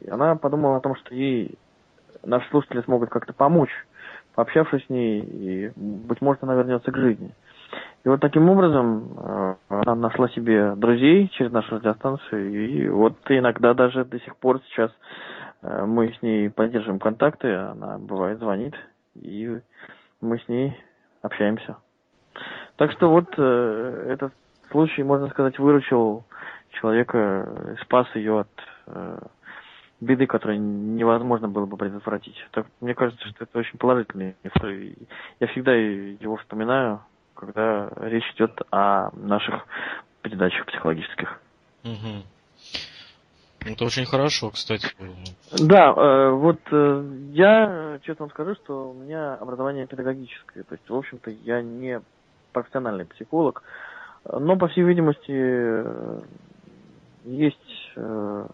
И 0.00 0.08
она 0.08 0.36
подумала 0.36 0.78
о 0.78 0.80
том, 0.80 0.96
что 0.96 1.14
ей 1.14 1.58
наши 2.24 2.48
слушатели 2.50 2.82
смогут 2.82 3.10
как-то 3.10 3.32
помочь, 3.32 3.72
пообщавшись 4.34 4.86
с 4.86 4.90
ней, 4.90 5.20
и, 5.20 5.72
быть 5.76 6.20
может, 6.20 6.42
она 6.42 6.54
вернется 6.54 6.90
к 6.90 6.96
жизни. 6.96 7.32
И 8.04 8.08
вот 8.08 8.20
таким 8.20 8.50
образом 8.50 9.12
э, 9.16 9.54
она 9.68 9.94
нашла 9.94 10.28
себе 10.30 10.74
друзей 10.74 11.28
через 11.34 11.52
нашу 11.52 11.76
радиостанцию. 11.76 12.52
И 12.52 12.88
вот 12.88 13.14
иногда 13.28 13.74
даже 13.74 14.04
до 14.04 14.18
сих 14.20 14.36
пор 14.36 14.60
сейчас 14.66 14.90
э, 14.90 14.94
мы 15.62 16.12
с 16.12 16.22
ней 16.22 16.50
поддерживаем 16.50 16.98
контакты. 16.98 17.54
Она 17.54 17.98
бывает 17.98 18.38
звонит, 18.38 18.74
и 19.14 19.60
мы 20.20 20.38
с 20.38 20.48
ней 20.48 20.76
общаемся. 21.22 21.76
Так 22.76 22.92
что 22.92 23.10
вот 23.10 23.26
э, 23.36 24.06
этот 24.08 24.32
случай, 24.70 25.02
можно 25.02 25.28
сказать, 25.28 25.58
выручил 25.58 26.24
человека, 26.70 27.76
спас 27.82 28.06
ее 28.14 28.40
от 28.40 29.28
беды, 30.02 30.26
которую 30.26 30.60
невозможно 30.60 31.48
было 31.48 31.64
бы 31.64 31.76
предотвратить. 31.76 32.36
Так, 32.50 32.66
мне 32.80 32.94
кажется, 32.94 33.26
что 33.28 33.44
это 33.44 33.58
очень 33.58 33.78
положительный 33.78 34.34
история. 34.42 34.94
Я 35.38 35.46
всегда 35.46 35.74
его 35.74 36.36
вспоминаю, 36.36 37.00
когда 37.34 37.88
речь 38.00 38.28
идет 38.34 38.60
о 38.70 39.10
наших 39.14 39.64
передачах 40.22 40.66
психологических. 40.66 41.40
Угу. 41.84 42.24
Это 43.64 43.84
очень 43.84 44.06
хорошо, 44.06 44.50
кстати. 44.50 44.88
Да, 45.52 45.92
э, 45.92 46.30
вот 46.30 46.60
э, 46.70 47.04
я 47.32 47.98
честно 48.02 48.24
вам 48.24 48.30
скажу, 48.30 48.54
что 48.56 48.90
у 48.90 48.94
меня 48.94 49.34
образование 49.34 49.86
педагогическое. 49.86 50.64
То 50.64 50.74
есть, 50.74 50.88
в 50.88 50.94
общем-то, 50.94 51.30
я 51.30 51.62
не 51.62 52.00
профессиональный 52.52 53.06
психолог, 53.06 53.62
но, 54.24 54.56
по 54.56 54.68
всей 54.68 54.84
видимости, 54.84 55.32
э, 55.32 56.20
есть 57.24 57.92
э, 57.96 58.46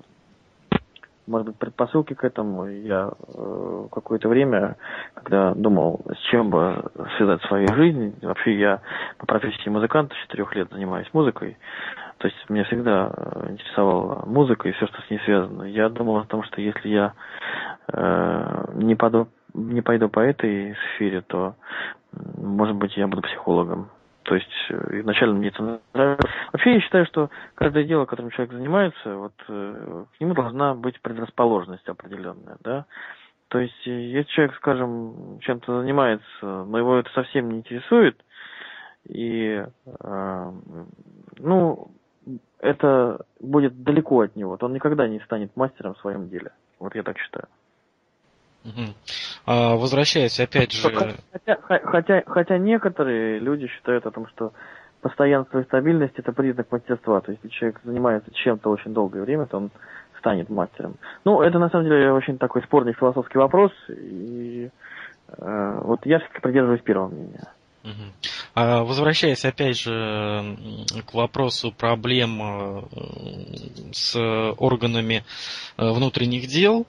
может 1.28 1.48
быть, 1.48 1.56
предпосылки 1.56 2.14
к 2.14 2.24
этому. 2.24 2.66
Я 2.66 3.10
э, 3.28 3.86
какое-то 3.92 4.28
время, 4.28 4.76
когда 5.14 5.54
думал, 5.54 6.00
с 6.12 6.18
чем 6.30 6.50
бы 6.50 6.90
связать 7.16 7.42
свою 7.42 7.68
жизнь, 7.74 8.14
вообще 8.22 8.58
я 8.58 8.80
по 9.18 9.26
профессии 9.26 9.68
музыкант, 9.68 10.12
с 10.12 10.22
четырех 10.22 10.54
лет 10.56 10.68
занимаюсь 10.70 11.08
музыкой, 11.12 11.56
то 12.18 12.26
есть 12.26 12.36
меня 12.48 12.64
всегда 12.64 13.12
э, 13.14 13.52
интересовала 13.52 14.24
музыка 14.26 14.68
и 14.68 14.72
все, 14.72 14.86
что 14.86 15.00
с 15.02 15.10
ней 15.10 15.20
связано. 15.24 15.64
Я 15.64 15.88
думал 15.88 16.18
о 16.18 16.24
том, 16.24 16.42
что 16.42 16.60
если 16.60 16.88
я 16.88 17.12
э, 17.92 18.64
не, 18.74 18.96
пойду, 18.96 19.28
не 19.54 19.82
пойду 19.82 20.08
по 20.08 20.20
этой 20.20 20.74
сфере, 20.94 21.20
то, 21.20 21.54
может 22.12 22.74
быть, 22.74 22.96
я 22.96 23.06
буду 23.06 23.22
психологом. 23.22 23.90
То 24.28 24.34
есть 24.34 24.66
э, 24.68 25.00
изначально 25.00 25.36
мне 25.36 25.48
это 25.48 25.80
нравилось. 25.94 26.20
Вообще 26.52 26.74
я 26.74 26.80
считаю, 26.80 27.06
что 27.06 27.30
каждое 27.54 27.84
дело, 27.84 28.04
которым 28.04 28.30
человек 28.30 28.52
занимается, 28.52 29.16
вот 29.16 29.32
э, 29.48 30.04
к 30.14 30.20
нему 30.20 30.34
должна 30.34 30.74
быть 30.74 31.00
предрасположенность 31.00 31.88
определенная, 31.88 32.58
да. 32.60 32.84
То 33.48 33.58
есть 33.58 33.86
э, 33.86 33.90
если 33.90 34.30
человек, 34.30 34.54
скажем, 34.56 35.38
чем-то 35.40 35.80
занимается, 35.80 36.24
но 36.42 36.76
его 36.76 36.96
это 36.98 37.10
совсем 37.12 37.50
не 37.50 37.60
интересует, 37.60 38.22
и 39.06 39.64
э, 39.86 40.52
ну 41.38 41.90
это 42.60 43.24
будет 43.40 43.82
далеко 43.82 44.20
от 44.20 44.36
него, 44.36 44.58
то 44.58 44.66
он 44.66 44.74
никогда 44.74 45.08
не 45.08 45.20
станет 45.20 45.56
мастером 45.56 45.94
в 45.94 46.00
своем 46.00 46.28
деле. 46.28 46.50
Вот 46.78 46.94
я 46.94 47.02
так 47.02 47.16
считаю. 47.16 47.46
Угу. 48.68 48.94
А, 49.46 49.76
возвращаясь 49.76 50.38
опять 50.40 50.72
же... 50.72 50.88
Хотя, 50.90 51.58
хотя, 51.82 52.22
хотя 52.26 52.58
некоторые 52.58 53.38
люди 53.38 53.66
считают 53.66 54.06
о 54.06 54.10
том, 54.10 54.26
что 54.28 54.52
постоянство 55.00 55.60
и 55.60 55.64
стабильность 55.64 56.14
это 56.16 56.32
признак 56.32 56.70
мастерства. 56.70 57.20
То 57.20 57.32
есть, 57.32 57.42
если 57.44 57.56
человек 57.56 57.80
занимается 57.84 58.30
чем-то 58.34 58.70
очень 58.70 58.92
долгое 58.92 59.22
время, 59.22 59.46
то 59.46 59.56
он 59.56 59.70
станет 60.18 60.50
мастером. 60.50 60.96
Ну, 61.24 61.40
это 61.40 61.58
на 61.58 61.70
самом 61.70 61.84
деле 61.84 62.12
очень 62.12 62.38
такой 62.38 62.62
спорный 62.62 62.92
философский 62.92 63.38
вопрос, 63.38 63.72
и 63.88 64.70
э, 65.28 65.80
вот 65.84 66.04
я 66.04 66.18
все-таки 66.18 66.40
придерживаюсь 66.40 66.82
первого 66.82 67.08
мнения. 67.08 67.48
А, 68.54 68.82
Возвращаясь 68.82 69.44
опять 69.44 69.78
же 69.78 70.56
к 71.06 71.14
вопросу 71.14 71.72
проблем 71.72 72.40
э, 72.42 72.82
с 73.92 74.16
органами 74.58 75.24
э, 75.76 75.90
внутренних 75.90 76.48
дел, 76.48 76.86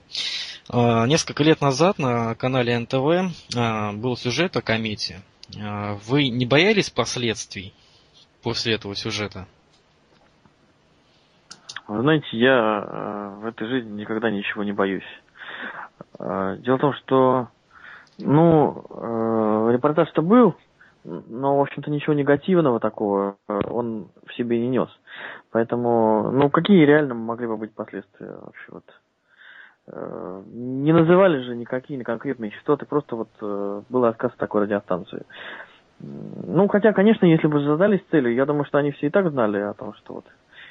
э, 0.72 1.06
несколько 1.06 1.44
лет 1.44 1.60
назад 1.60 1.98
на 1.98 2.34
канале 2.34 2.78
НТВ 2.78 3.94
был 3.94 4.16
сюжет 4.16 4.56
о 4.56 4.62
комете. 4.62 5.20
Вы 6.06 6.28
не 6.28 6.46
боялись 6.46 6.90
последствий 6.90 7.74
после 8.42 8.74
этого 8.74 8.94
сюжета? 8.94 9.46
Вы 11.88 12.02
знаете, 12.02 12.28
я 12.32 13.34
в 13.40 13.46
этой 13.46 13.66
жизни 13.66 14.00
никогда 14.00 14.30
ничего 14.30 14.62
не 14.62 14.70
боюсь. 14.70 15.02
Дело 16.20 16.76
в 16.76 16.80
том, 16.80 16.94
что, 16.94 17.48
ну, 18.18 19.70
репортаж-то 19.72 20.22
был, 20.22 20.54
но, 21.04 21.58
в 21.58 21.60
общем-то, 21.62 21.90
ничего 21.90 22.14
негативного 22.14 22.78
такого 22.78 23.36
э, 23.48 23.60
он 23.68 24.08
в 24.26 24.34
себе 24.34 24.60
не 24.60 24.68
нес. 24.68 24.88
Поэтому, 25.50 26.30
ну, 26.30 26.50
какие 26.50 26.84
реально 26.84 27.14
могли 27.14 27.46
бы 27.46 27.56
быть 27.56 27.74
последствия 27.74 28.36
вообще 28.40 28.66
вот? 28.68 28.84
Э, 29.88 30.42
Не 30.46 30.92
называли 30.92 31.42
же 31.42 31.56
никакие 31.56 32.02
конкретные 32.04 32.50
частоты, 32.50 32.86
просто 32.86 33.16
вот 33.16 33.30
э, 33.40 33.82
был 33.88 34.04
отказ 34.04 34.32
от 34.32 34.38
такой 34.38 34.62
радиостанции. 34.62 35.24
Ну, 36.00 36.68
хотя, 36.68 36.92
конечно, 36.92 37.26
если 37.26 37.46
бы 37.46 37.60
задались 37.60 38.00
целью, 38.10 38.34
я 38.34 38.46
думаю, 38.46 38.64
что 38.64 38.78
они 38.78 38.90
все 38.92 39.08
и 39.08 39.10
так 39.10 39.30
знали 39.30 39.58
о 39.58 39.74
том, 39.74 39.94
что 39.94 40.14
вот 40.14 40.24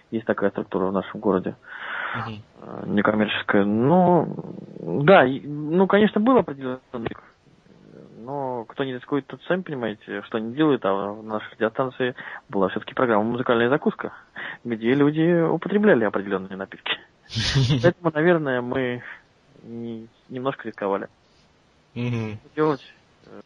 есть 0.09 0.25
такая 0.25 0.49
структура 0.49 0.87
в 0.87 0.91
нашем 0.91 1.19
городе 1.19 1.55
некоммерческая. 2.87 3.63
Но, 3.63 4.27
да, 4.79 5.25
ну, 5.27 5.85
конечно, 5.85 6.19
был 6.19 6.37
определенный 6.37 6.79
риск. 6.93 7.28
Но 8.29 8.63
кто 8.65 8.83
не 8.83 8.93
рискует, 8.93 9.25
тот 9.25 9.41
сами 9.47 9.63
понимаете, 9.63 10.21
что 10.27 10.37
они 10.37 10.53
делают, 10.53 10.85
а 10.85 10.93
в 10.93 11.23
нашей 11.23 11.51
радиостанции 11.53 12.13
была 12.47 12.69
все-таки 12.69 12.93
программа 12.93 13.23
«Музыкальная 13.23 13.69
закуска», 13.69 14.13
где 14.63 14.93
люди 14.93 15.41
употребляли 15.41 16.03
определенные 16.03 16.55
напитки. 16.55 16.91
Поэтому, 17.81 18.11
наверное, 18.13 18.61
мы 18.61 19.01
не- 19.63 20.07
немножко 20.29 20.67
рисковали. 20.67 21.07
Делать? 21.95 22.85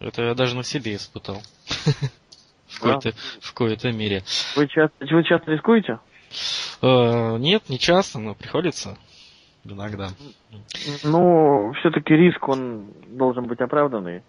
Это 0.02 0.22
я 0.24 0.36
даже 0.36 0.58
на 0.58 0.64
себе 0.64 0.96
испытал. 0.96 1.38
В 2.68 2.80
кои-то, 2.82 3.14
в 3.40 3.54
кои-то 3.54 3.92
мере. 3.94 4.24
Вы 4.58 4.68
часто, 4.68 5.06
вы 5.06 5.24
часто 5.24 5.52
рискуете? 5.52 6.00
Э, 6.82 7.38
Нет, 7.38 7.70
не 7.70 7.78
часто, 7.78 8.18
но 8.20 8.34
приходится 8.34 8.98
иногда. 9.64 10.10
Ну, 11.04 11.72
все-таки 11.80 12.16
риск, 12.16 12.46
он 12.50 12.88
должен 13.08 13.46
быть 13.46 13.62
оправданный. 13.62 14.24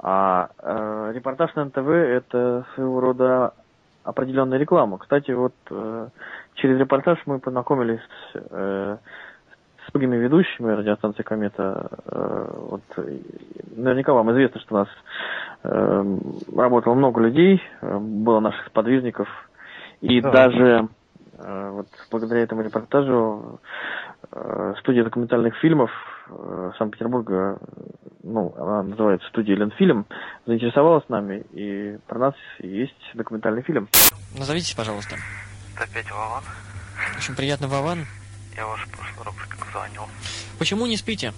А 0.00 0.50
э, 0.58 1.12
репортаж 1.14 1.54
на 1.56 1.64
НТВ 1.64 1.88
это 1.88 2.64
своего 2.74 3.00
рода 3.00 3.52
определенная 4.04 4.58
реклама. 4.58 4.98
Кстати, 4.98 5.32
вот 5.32 5.54
э, 5.70 6.08
через 6.54 6.78
репортаж 6.78 7.18
мы 7.26 7.40
познакомились 7.40 8.00
с, 8.32 8.36
э, 8.50 8.96
с 9.86 9.94
многими 9.94 10.16
ведущими 10.16 10.70
радиостанции 10.72 11.22
Комета. 11.22 11.90
Э, 12.06 12.50
вот, 12.70 12.82
наверняка 13.76 14.12
вам 14.12 14.30
известно, 14.32 14.60
что 14.60 14.74
у 14.74 14.78
нас 14.78 14.88
э, 15.64 16.16
работало 16.56 16.94
много 16.94 17.20
людей, 17.20 17.60
э, 17.80 17.98
было 17.98 18.40
наших 18.40 18.66
сподвижников. 18.66 19.28
И 20.00 20.20
Да. 20.20 20.30
даже 20.30 20.88
э, 21.38 21.70
вот 21.70 21.88
благодаря 22.10 22.42
этому 22.42 22.62
репортажу 22.62 23.60
э, 24.32 24.74
студия 24.78 25.04
документальных 25.04 25.56
фильмов 25.56 25.90
э, 26.30 26.70
Санкт-Петербурга, 26.78 27.58
ну, 28.28 28.54
она 28.58 28.82
называется 28.82 29.26
студия 29.28 29.56
Ленфильм, 29.56 30.06
заинтересовалась 30.46 31.08
нами, 31.08 31.44
и 31.52 31.98
про 32.06 32.18
нас 32.18 32.34
есть 32.60 32.94
документальный 33.14 33.62
фильм. 33.62 33.88
Назовитесь, 34.36 34.74
пожалуйста. 34.74 35.16
Опять 35.76 36.10
Вован. 36.10 36.44
Очень 37.16 37.34
приятно, 37.34 37.68
Вован. 37.68 38.06
Я 38.56 38.66
ваш 38.66 38.86
прошлый 38.88 39.24
рубрик 39.24 39.56
звонил. 39.72 40.02
Почему 40.58 40.86
не 40.86 40.96
спите? 40.96 41.32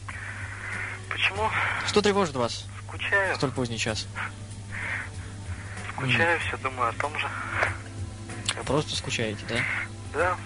Почему? 1.10 1.48
Что 1.86 2.00
тревожит 2.02 2.34
вас 2.36 2.66
Скучаю. 2.88 3.36
столь 3.36 3.50
поздний 3.52 3.78
час? 3.78 4.08
Скучаю, 5.92 6.40
все 6.40 6.56
думаю 6.58 6.88
о 6.88 6.92
том 6.94 7.12
же. 7.18 7.28
Просто 8.66 8.96
скучаете, 8.96 9.44
да? 9.48 9.56
Да, 10.12 10.36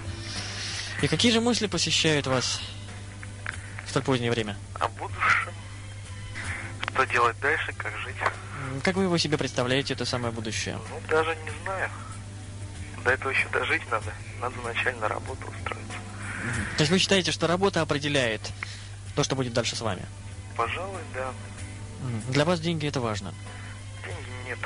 И 1.01 1.09
какие 1.09 1.33
же 1.33 1.40
мысли 1.40 1.66
посещают 1.68 2.27
вас 2.27 2.61
в 3.87 3.90
столь 3.90 4.03
позднее 4.03 4.31
время? 4.31 4.57
о 4.81 4.88
будущем. 4.88 5.53
Что 6.94 7.04
делать 7.07 7.38
дальше, 7.40 7.72
как 7.76 7.92
жить? 7.98 8.14
Как 8.85 8.94
вы 8.94 9.02
его 9.04 9.18
себе 9.18 9.37
представляете, 9.37 9.94
это 9.94 10.04
самое 10.04 10.33
будущее? 10.33 10.78
Ну, 10.90 11.00
даже 11.09 11.35
не 11.35 11.50
знаю. 11.64 11.90
До 13.04 13.11
этого 13.11 13.30
еще 13.30 13.48
дожить 13.48 13.83
надо. 13.90 14.12
Надо 14.40 14.54
вначале 14.61 14.96
на 14.98 15.09
работу 15.09 15.48
устроиться. 15.48 15.98
То 16.76 16.83
есть 16.83 16.92
вы 16.92 16.98
считаете, 16.98 17.33
что 17.33 17.48
работа 17.48 17.80
определяет 17.80 18.40
то, 19.16 19.24
что 19.24 19.35
будет 19.35 19.52
дальше 19.52 19.74
с 19.74 19.80
вами? 19.80 20.02
Пожалуй, 20.57 21.00
да. 21.14 21.33
Для 22.28 22.44
вас 22.44 22.61
деньги 22.61 22.87
это 22.87 23.00
важно. 23.00 23.35
Деньги 24.04 24.48
нет. 24.48 24.59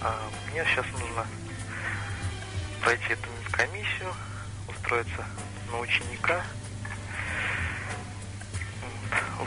А 0.00 0.30
мне 0.50 0.64
сейчас 0.64 0.86
нужно 0.92 1.26
пройти 2.82 3.12
эту 3.12 3.28
комиссию, 3.50 4.14
устроиться 4.66 5.26
на 5.70 5.80
ученика, 5.80 6.42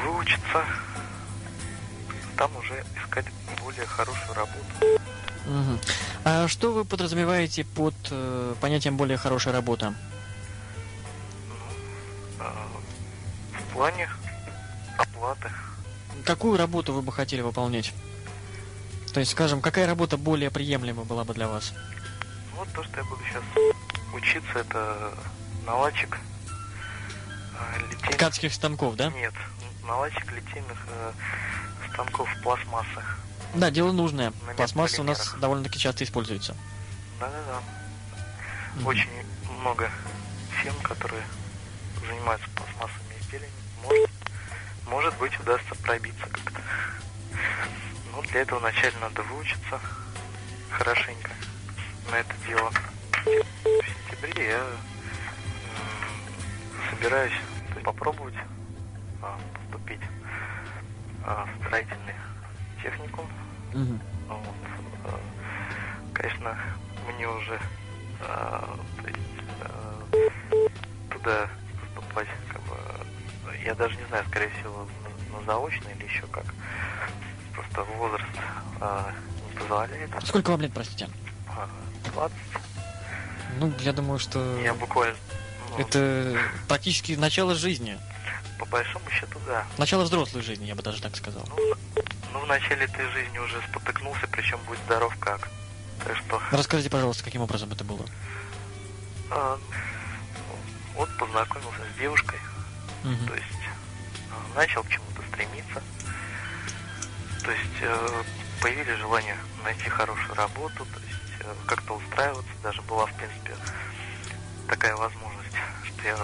выучиться, 0.03 0.63
там 2.41 2.57
уже 2.57 2.83
искать 2.97 3.25
более 3.63 3.85
хорошую 3.85 4.33
работу. 4.33 4.99
Мгм. 5.45 5.79
А 6.23 6.47
что 6.47 6.73
вы 6.73 6.85
подразумеваете 6.85 7.63
под 7.63 7.93
э, 8.09 8.55
понятием 8.59 8.97
более 8.97 9.15
хорошая 9.15 9.53
работа? 9.53 9.93
А, 12.39 12.67
в 13.51 13.73
плане 13.73 14.09
оплаты. 14.97 15.51
Какую 16.25 16.57
работу 16.57 16.93
вы 16.93 17.03
бы 17.03 17.11
хотели 17.11 17.41
выполнять? 17.41 17.93
То 19.13 19.19
есть, 19.19 19.33
скажем, 19.33 19.61
какая 19.61 19.85
работа 19.85 20.17
более 20.17 20.49
приемлема 20.49 21.03
была 21.03 21.23
бы 21.23 21.35
для 21.35 21.47
вас? 21.47 21.73
Вот 22.57 22.67
то, 22.73 22.83
что 22.83 22.97
я 22.97 23.03
буду 23.03 23.21
сейчас 23.29 23.43
учиться, 24.15 24.59
это 24.59 25.13
наладчик 25.67 26.17
а, 27.55 27.77
литейных... 27.77 28.17
Ткацких 28.17 28.51
станков, 28.51 28.95
да? 28.95 29.11
Нет, 29.11 29.33
наладчик 29.85 30.31
литейных 30.31 30.77
э, 30.87 31.11
станков 31.93 32.29
пластмассы. 32.43 33.01
Да, 33.53 33.69
дело 33.69 33.91
нужное. 33.91 34.33
На 34.47 34.53
Пластмасса 34.53 35.01
у 35.01 35.03
нас 35.03 35.35
довольно-таки 35.39 35.77
часто 35.79 36.03
используется. 36.03 36.55
Да-да-да. 37.19 37.61
Мгм. 38.75 38.87
Очень 38.87 39.09
много 39.59 39.89
фирм, 40.61 40.75
которые 40.81 41.23
занимаются 42.07 42.47
пластмассовыми 42.55 43.13
изделиями. 43.19 43.53
Может, 43.83 44.09
может 44.87 45.17
быть, 45.17 45.39
удастся 45.39 45.75
пробиться 45.75 46.25
как-то. 46.27 46.61
Но 48.13 48.21
для 48.23 48.41
этого 48.41 48.59
вначале 48.59 48.93
надо 49.01 49.21
выучиться 49.23 49.79
хорошенько 50.69 51.31
на 52.09 52.15
это 52.15 52.33
дело. 52.47 52.71
В 53.25 54.09
сентябре 54.09 54.47
я 54.47 54.65
собираюсь 56.89 57.33
попробовать 57.83 58.35
а, 59.21 59.37
поступить 59.53 60.01
а, 61.25 61.47
строительный 61.65 62.15
техникум. 62.81 63.25
Мгм. 63.73 63.99
Вот, 64.27 64.55
э, 65.05 65.17
Конечно, 66.13 66.57
мне 67.07 67.27
уже 67.27 67.59
э, 68.21 68.63
то 69.01 69.07
есть, 69.07 69.19
туда 71.09 71.47
поступать, 71.95 72.27
как 72.51 72.61
бы, 72.63 72.75
я 73.63 73.73
даже 73.75 73.95
не 73.95 74.05
знаю, 74.05 74.23
скорее 74.27 74.49
всего, 74.59 74.87
на, 75.31 75.39
на 75.39 75.45
заочно 75.45 75.87
или 75.89 76.05
еще 76.05 76.25
как. 76.27 76.45
Просто 77.53 77.83
возраст 77.97 78.25
не 79.51 79.59
позволяет. 79.59 80.09
Сколько 80.23 80.51
вам 80.51 80.61
лет, 80.61 80.71
простите? 80.73 81.09
А, 81.47 81.67
20. 82.13 82.37
Ну, 83.59 83.73
я 83.79 83.93
думаю, 83.93 84.19
что 84.19 84.59
Я 84.61 84.73
буквально, 84.73 85.15
ну, 85.71 85.79
это 85.79 86.37
практически 86.67 87.13
начало 87.13 87.55
жизни. 87.55 87.97
По 88.61 88.65
большому 88.67 89.09
счету, 89.09 89.39
да. 89.47 89.65
Начало 89.79 90.03
взрослой 90.03 90.43
жизни, 90.43 90.65
я 90.65 90.75
бы 90.75 90.83
даже 90.83 91.01
так 91.01 91.15
сказал. 91.15 91.43
Ну, 91.49 91.73
ну, 92.31 92.39
в 92.41 92.45
начале 92.47 92.85
этой 92.85 93.09
жизни 93.09 93.39
уже 93.39 93.59
спотыкнулся, 93.67 94.27
причем 94.31 94.59
будь 94.67 94.77
здоров 94.85 95.15
как. 95.19 95.49
Так 96.05 96.15
что 96.17 96.39
Расскажите, 96.51 96.91
пожалуйста, 96.91 97.23
каким 97.23 97.41
образом 97.41 97.71
это 97.71 97.83
было? 97.83 98.05
А, 99.31 99.57
вот 100.95 101.09
познакомился 101.17 101.79
с 101.91 101.97
девушкой, 101.99 102.39
Мгм. 103.03 103.27
то 103.27 103.33
есть 103.33 103.47
а, 104.31 104.55
начал 104.59 104.83
к 104.83 104.89
чему-то 104.89 105.23
стремиться, 105.29 105.81
то 107.43 107.51
есть 107.51 107.81
э, 107.81 108.23
появились 108.61 108.99
желания 108.99 109.37
найти 109.63 109.89
хорошую 109.89 110.35
работу, 110.35 110.85
то 110.85 110.99
есть 110.99 111.19
э, 111.39 111.53
как-то 111.65 111.93
устраиваться. 111.93 112.51
Даже 112.61 112.81
была, 112.83 113.07
в 113.07 113.13
принципе, 113.15 113.55
такая 114.67 114.95
возможность, 114.95 115.55
что 115.87 116.07
я 116.07 116.17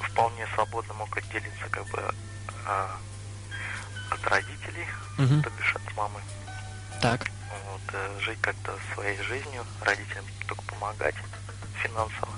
вполне 0.00 0.46
свободно 0.54 0.94
мог 0.94 1.16
отделиться 1.16 1.68
как 1.70 1.86
бы 1.88 2.02
а, 2.66 2.96
от 4.10 4.26
родителей, 4.26 4.86
Мгм. 5.16 5.42
то 5.42 5.50
бишь 5.50 5.74
от 5.74 5.96
мамы. 5.96 6.20
Так. 7.02 7.26
Вот, 7.66 7.80
э, 7.94 8.20
жить 8.20 8.38
как-то 8.40 8.74
своей 8.94 9.20
жизнью, 9.22 9.64
родителям 9.82 10.24
только 10.46 10.62
помогать 10.62 11.14
финансово. 11.82 12.28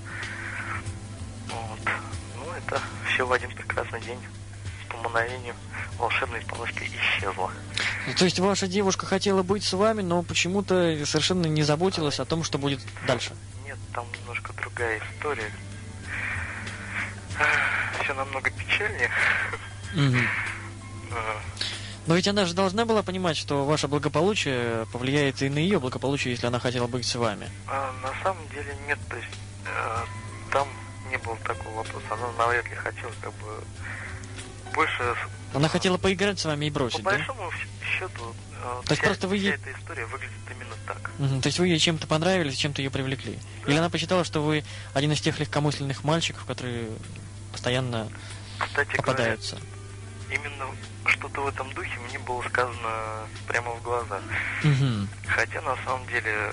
Вот. 1.48 1.80
Ну, 2.36 2.52
это 2.52 2.80
все 3.12 3.26
в 3.26 3.32
один 3.32 3.50
прекрасный 3.54 4.00
день 4.00 4.18
по 4.88 4.96
мгновению 4.98 5.54
волшебной 5.98 6.40
палочки 6.42 6.84
исчезло. 6.84 7.50
То 8.18 8.24
есть 8.24 8.38
ваша 8.38 8.66
девушка 8.66 9.06
хотела 9.06 9.42
быть 9.42 9.64
с 9.64 9.72
вами, 9.72 10.02
но 10.02 10.22
почему-то 10.22 10.74
совершенно 11.06 11.46
не 11.46 11.62
заботилась 11.62 12.18
о 12.20 12.24
том, 12.24 12.42
что 12.44 12.58
будет 12.58 12.80
дальше. 13.06 13.32
Нет, 13.64 13.78
там 13.94 14.06
немножко 14.20 14.52
другая 14.54 15.00
история. 15.16 15.50
Все 18.02 18.14
намного 18.14 18.50
печальнее. 18.50 19.10
Но 22.06 22.14
ведь 22.14 22.26
она 22.28 22.44
же 22.44 22.54
должна 22.54 22.84
была 22.86 23.02
понимать, 23.02 23.36
что 23.36 23.64
ваше 23.66 23.86
благополучие 23.86 24.86
повлияет 24.92 25.42
и 25.42 25.48
на 25.48 25.58
ее 25.58 25.78
благополучие, 25.78 26.32
если 26.32 26.46
она 26.46 26.58
хотела 26.58 26.86
быть 26.86 27.04
с 27.06 27.14
вами. 27.14 27.48
А 27.68 27.92
на 28.02 28.12
самом 28.22 28.48
деле 28.48 28.74
нет, 28.88 28.98
то 29.08 29.16
есть 29.16 29.28
э, 29.66 29.96
там 30.50 30.66
не 31.10 31.18
было 31.18 31.36
такого 31.44 31.74
вопроса. 31.76 32.06
Она 32.10 32.32
навряд 32.38 32.68
ли 32.68 32.74
хотела 32.74 33.12
как 33.20 33.32
бы 33.34 33.62
больше 34.74 35.14
Она 35.54 35.68
хотела 35.68 35.98
поиграть 35.98 36.38
с 36.38 36.44
вами 36.46 36.66
и 36.66 36.70
по 36.70 36.80
бросить, 36.80 37.02
да? 37.04 37.10
большому 37.10 37.50
счету 37.84 38.34
э, 38.62 38.82
То 38.86 38.94
вся, 38.94 39.04
просто 39.04 39.28
вы 39.28 39.36
ей- 39.36 39.52
эта 39.52 39.70
история 39.72 40.06
выглядит 40.06 40.32
именно 40.50 40.74
так. 40.86 41.10
Мгм, 41.18 41.42
То 41.42 41.48
есть 41.48 41.58
вы 41.58 41.68
ей 41.68 41.78
чем-то 41.78 42.06
понравились, 42.06 42.56
чем-то 42.56 42.80
ее 42.80 42.90
привлекли? 42.90 43.38
Или 43.66 43.76
она 43.76 43.90
посчитала, 43.90 44.24
что 44.24 44.40
вы 44.42 44.64
один 44.94 45.12
из 45.12 45.20
тех 45.20 45.38
легкомысленных 45.38 46.02
мальчиков, 46.02 46.44
которые 46.46 46.88
постоянно 47.52 48.08
Кстати 48.58 48.96
попадаются? 48.96 49.56
говоря, 49.56 49.70
именно 50.34 50.66
что-то 51.06 51.40
в 51.42 51.48
этом 51.48 51.72
духе 51.72 51.98
мне 52.08 52.18
было 52.18 52.42
сказано 52.42 53.26
прямо 53.46 53.70
в 53.72 53.82
глаза. 53.82 54.20
Мгм. 54.62 55.08
Хотя 55.26 55.60
на 55.62 55.76
самом 55.84 56.06
деле 56.06 56.52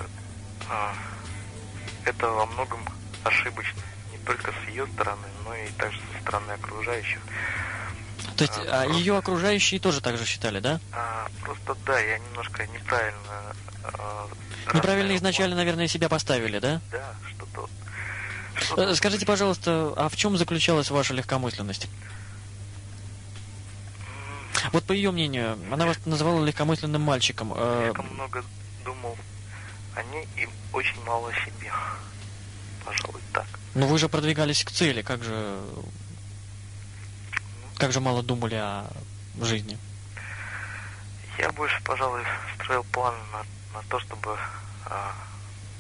а, 0.70 0.94
это 2.06 2.28
во 2.28 2.46
многом 2.46 2.80
ошибочно. 3.24 3.82
Не 4.12 4.18
только 4.20 4.52
с 4.52 4.70
ее 4.70 4.88
стороны, 4.88 5.28
но 5.46 5.56
и 5.56 5.68
также 5.78 6.00
со 6.16 6.22
стороны 6.22 6.52
окружающих. 6.52 7.20
То 8.36 8.44
есть 8.44 8.58
А, 8.58 8.62
а 8.62 8.84
просто- 8.86 9.00
ее 9.00 9.18
окружающие 9.18 9.80
тоже 9.80 10.02
так 10.02 10.18
же 10.18 10.26
считали, 10.26 10.60
да? 10.60 10.80
А, 10.92 11.28
просто 11.42 11.76
да, 11.86 12.00
я 12.00 12.18
немножко 12.20 12.66
неправильно... 12.68 13.56
а, 13.84 14.28
Неправильно 14.74 15.16
изначально, 15.16 15.56
наверное, 15.56 15.88
себя 15.88 16.10
поставили, 16.10 16.60
да? 16.60 16.82
Да, 16.92 17.14
что-то... 17.30 17.70
Э, 18.76 18.94
Скажите, 18.96 19.26
пожалуйста, 19.26 19.94
а 19.96 20.10
в 20.10 20.16
чем 20.16 20.38
заключалась 20.38 20.90
ваша 20.90 21.14
легкомысленность? 21.14 21.88
Вот 24.74 24.84
по 24.84 24.92
ее 24.92 25.12
мнению, 25.12 25.58
она 25.72 25.86
вас 25.86 25.98
называла 26.06 26.44
легкомысленным 26.44 27.02
мальчиком. 27.02 27.54
э, 27.56 27.84
Слишком 27.86 28.14
много 28.14 28.44
думал 28.84 29.18
о 29.96 30.04
ней 30.04 30.28
и 30.36 30.48
очень 30.74 31.02
мало 31.06 31.30
о 31.30 31.34
себе. 31.34 31.72
Пожалуй, 32.84 33.22
так. 33.34 33.46
Но 33.76 33.88
вы 33.88 33.98
же 33.98 34.10
продвигались 34.10 34.64
к 34.64 34.72
цели, 34.72 35.02
как 35.02 35.24
же... 35.24 35.60
Как 37.78 37.92
же 37.92 38.00
мало 38.00 38.24
думали 38.24 38.56
о 38.56 38.88
жизни? 39.40 39.78
Я 41.38 41.52
больше, 41.52 41.80
пожалуй, 41.84 42.22
строил 42.56 42.84
план 42.86 43.14
на, 43.32 43.80
на 43.80 43.86
то, 43.88 44.00
чтобы 44.00 44.36
а, 44.86 45.14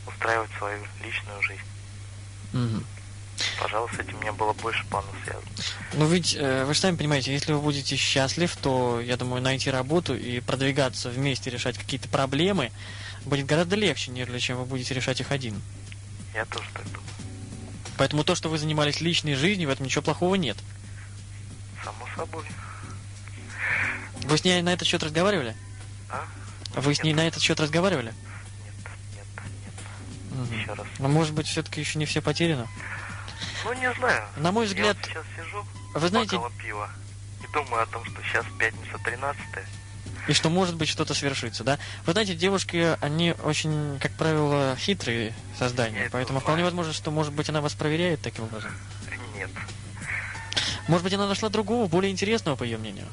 устраивать 0.05 0.51
свою 0.59 0.79
личную 1.03 1.41
жизнь. 1.41 1.61
Мгм. 2.53 2.85
Пожалуй, 3.59 3.89
с 3.95 3.99
этим 3.99 4.19
меня 4.19 4.33
было 4.33 4.53
больше 4.53 4.83
планов 4.87 5.13
связано. 5.23 5.45
Ну 5.93 6.07
ведь, 6.07 6.35
э, 6.35 6.65
вы 6.65 6.73
же 6.73 6.79
сами 6.79 6.95
понимаете, 6.95 7.31
если 7.31 7.53
вы 7.53 7.59
будете 7.61 7.95
счастлив, 7.95 8.55
то, 8.57 8.99
я 8.99 9.15
думаю, 9.15 9.41
найти 9.41 9.69
работу 9.69 10.15
и 10.15 10.39
продвигаться 10.39 11.09
вместе, 11.09 11.49
решать 11.49 11.77
какие-то 11.77 12.09
проблемы 12.09 12.71
будет 13.25 13.45
гораздо 13.45 13.75
легче, 13.75 14.11
нежели 14.11 14.39
чем 14.39 14.57
вы 14.57 14.65
будете 14.65 14.93
решать 14.93 15.21
их 15.21 15.31
один. 15.31 15.61
Я 16.33 16.45
тоже 16.45 16.67
так 16.73 16.85
думаю. 16.85 17.03
Поэтому 17.97 18.23
то, 18.23 18.35
что 18.35 18.49
вы 18.49 18.57
занимались 18.57 19.01
личной 19.01 19.35
жизнью, 19.35 19.69
в 19.69 19.71
этом 19.71 19.85
ничего 19.85 20.01
плохого 20.01 20.35
нет. 20.35 20.57
Само 21.83 22.07
собой. 22.15 22.43
Вы 24.23 24.37
с 24.37 24.43
ней 24.43 24.61
на 24.61 24.73
этот 24.73 24.87
счет 24.87 25.03
разговаривали? 25.03 25.55
А? 26.09 26.25
Вы 26.75 26.93
с 26.93 27.03
ней 27.03 27.13
Нет. 27.13 27.17
на 27.17 27.27
этот 27.27 27.41
счет 27.41 27.59
разговаривали? 27.59 28.13
Нет, 30.37 30.49
нет, 30.49 30.51
нет. 30.51 30.57
Мгм. 30.57 30.59
Еще 30.61 30.73
раз. 30.73 30.87
Но 30.99 31.07
может 31.07 31.33
быть, 31.33 31.47
все-таки 31.47 31.79
еще 31.79 31.99
не 31.99 32.05
все 32.05 32.21
потеряно? 32.21 32.67
Ну, 33.63 33.73
не 33.73 33.93
знаю. 33.93 34.23
На 34.37 34.51
мой 34.51 34.65
Я 34.65 34.69
взгляд, 34.69 34.97
вот 34.97 35.05
сейчас 35.05 35.25
сижу, 35.35 35.65
вы 35.93 36.07
знаете, 36.07 36.39
пива, 36.61 36.89
и 37.43 37.53
думаю 37.53 37.83
о 37.83 37.85
том, 37.87 38.03
что 38.05 38.21
сейчас 38.23 38.45
пятница 38.57 38.97
13 39.03 39.41
и 40.27 40.33
что 40.33 40.49
может 40.49 40.75
быть 40.75 40.89
что-то 40.89 41.13
свершится, 41.13 41.63
да? 41.63 41.79
Вы 42.05 42.11
знаете, 42.11 42.35
девушки, 42.35 42.97
они 43.01 43.33
очень, 43.43 43.97
как 43.99 44.11
правило, 44.13 44.75
хитрые 44.77 45.27
Я 45.27 45.57
создания, 45.57 46.01
это 46.01 46.11
поэтому 46.11 46.39
вполне 46.39 46.63
возможно, 46.63 46.91
что, 46.93 47.11
может 47.11 47.33
быть, 47.33 47.49
она 47.49 47.61
вас 47.61 47.73
проверяет 47.73 48.21
таким 48.21 48.45
образом. 48.45 48.71
Нет. 49.35 49.49
Может 50.87 51.03
быть, 51.03 51.13
она 51.13 51.27
нашла 51.27 51.49
другого, 51.49 51.87
более 51.87 52.11
интересного, 52.11 52.55
по 52.55 52.63
ее 52.63 52.77
мнению. 52.77 53.07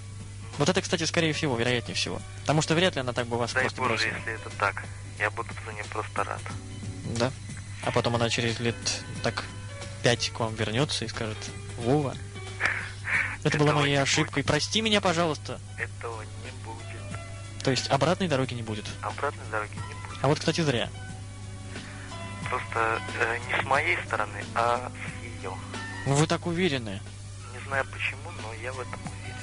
Вот 0.59 0.69
это, 0.69 0.81
кстати, 0.81 1.05
скорее 1.05 1.33
всего, 1.33 1.57
вероятнее 1.57 1.95
всего. 1.95 2.21
Потому 2.43 2.63
что 2.63 2.75
вряд 2.75 2.95
ли 2.95 3.01
она 3.01 3.13
так 3.13 3.27
бы 3.27 3.37
вас 3.37 3.53
Дай 3.53 3.65
просто 3.65 3.81
Боже, 3.81 3.95
бросила. 3.95 4.17
если 4.17 4.33
это 4.35 4.51
так. 4.51 4.85
Я 5.19 5.31
буду 5.31 5.51
за 5.67 5.73
ним 5.73 5.85
просто 5.91 6.25
рад. 6.25 6.41
Да. 7.05 7.33
А 7.83 7.91
потом 7.91 8.17
она 8.17 8.31
через 8.31 8.61
лет 8.61 8.77
так 9.23 9.45
пять 10.03 10.31
к 10.31 10.41
вам 10.41 10.55
вернется 10.55 11.05
и 11.05 11.09
скажет, 11.09 11.39
Вова, 11.79 12.15
это 13.45 13.59
была 13.59 13.71
Этого 13.71 13.81
моя 13.81 13.97
не 13.97 14.03
ошибка, 14.03 14.41
и 14.41 14.43
прости 14.43 14.81
меня, 14.81 15.03
пожалуйста. 15.03 15.61
Этого 15.77 16.23
не 16.23 16.51
будет. 16.65 17.63
То 17.63 17.71
есть 17.71 17.91
обратной 17.91 18.27
дороги 18.27 18.55
не 18.55 18.63
будет. 18.63 18.87
Обратной 19.03 19.45
дороги 19.51 19.73
не 19.75 20.09
будет. 20.09 20.19
А 20.23 20.29
вот, 20.29 20.39
кстати, 20.39 20.63
зря. 20.63 20.89
Просто 22.49 23.01
э, 23.21 23.39
не 23.49 23.63
с 23.63 23.65
моей 23.65 23.99
стороны, 24.07 24.45
а 24.55 24.91
с 24.91 25.43
ее. 25.43 25.53
Ну 26.07 26.15
вы 26.15 26.27
так 26.27 26.47
уверены. 26.47 27.01
Не 27.53 27.67
знаю 27.67 27.85
почему, 27.93 28.31
но 28.43 28.55
я 28.63 28.73
в 28.73 28.81
этом 28.81 29.01
уверен. 29.03 29.35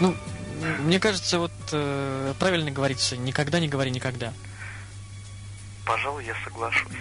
Ну, 0.00 0.16
мне 0.82 0.98
кажется, 1.00 1.38
вот 1.38 1.52
э, 1.72 2.34
правильно 2.38 2.70
говорится, 2.70 3.18
никогда 3.18 3.60
не 3.60 3.68
говори 3.68 3.90
никогда. 3.90 4.32
Пожалуй, 5.84 6.24
я 6.24 6.34
соглашусь. 6.44 6.92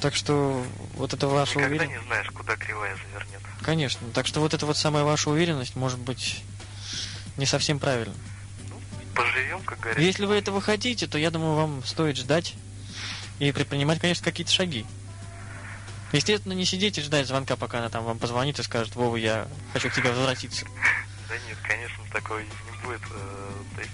Так 0.00 0.14
что 0.14 0.64
вот 0.94 1.12
это 1.12 1.26
ваша 1.28 1.58
Никогда 1.58 1.76
уверенность. 1.84 2.00
не 2.02 2.06
знаешь, 2.06 2.28
куда 2.30 2.56
кривая 2.56 2.96
завернет. 2.96 3.40
Конечно. 3.62 4.08
Так 4.14 4.26
что 4.26 4.40
вот 4.40 4.54
эта 4.54 4.64
вот 4.66 4.76
самая 4.76 5.04
ваша 5.04 5.30
уверенность 5.30 5.76
может 5.76 5.98
быть 5.98 6.42
не 7.36 7.44
совсем 7.46 7.78
правильно. 7.78 8.14
Поживем, 9.14 9.60
как 9.62 9.78
говорится. 9.80 10.02
Если 10.02 10.24
вы 10.24 10.36
этого 10.36 10.60
хотите, 10.60 11.06
то 11.06 11.18
я 11.18 11.30
думаю, 11.30 11.54
вам 11.54 11.84
стоит 11.84 12.16
ждать 12.16 12.54
и 13.38 13.52
предпринимать, 13.52 14.00
конечно, 14.00 14.24
какие-то 14.24 14.52
шаги. 14.52 14.86
Естественно, 16.12 16.54
не 16.54 16.64
сидеть 16.64 16.98
и 16.98 17.02
ждать 17.02 17.26
звонка, 17.26 17.56
пока 17.56 17.78
она 17.78 17.88
там 17.88 18.04
вам 18.04 18.18
позвонит 18.18 18.58
и 18.58 18.62
скажет, 18.62 18.94
Вова, 18.96 19.16
я 19.16 19.46
хочу 19.72 19.90
к 19.90 19.94
тебе 19.94 20.10
возвратиться. 20.10 20.66
Да 21.28 21.36
нет, 21.46 21.58
конечно, 21.62 22.02
такого 22.12 22.40
не 22.40 22.48
будет. 22.84 23.00
э, 23.08 23.50
То 23.76 23.80
есть 23.82 23.92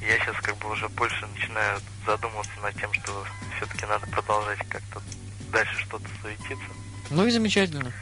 я 0.00 0.18
сейчас 0.18 0.36
как 0.42 0.56
бы 0.58 0.70
уже 0.70 0.88
больше 0.90 1.26
начинаю 1.26 1.80
задумываться 2.06 2.60
над 2.62 2.74
тем, 2.78 2.92
что 2.94 3.24
все-таки 3.56 3.86
надо 3.86 4.06
продолжать 4.06 4.58
как-то 4.68 5.02
дальше 5.50 5.74
что-то 5.84 6.08
суетиться. 6.22 6.68
Ну 7.10 7.26
и 7.26 7.30
замечательно. 7.30 7.92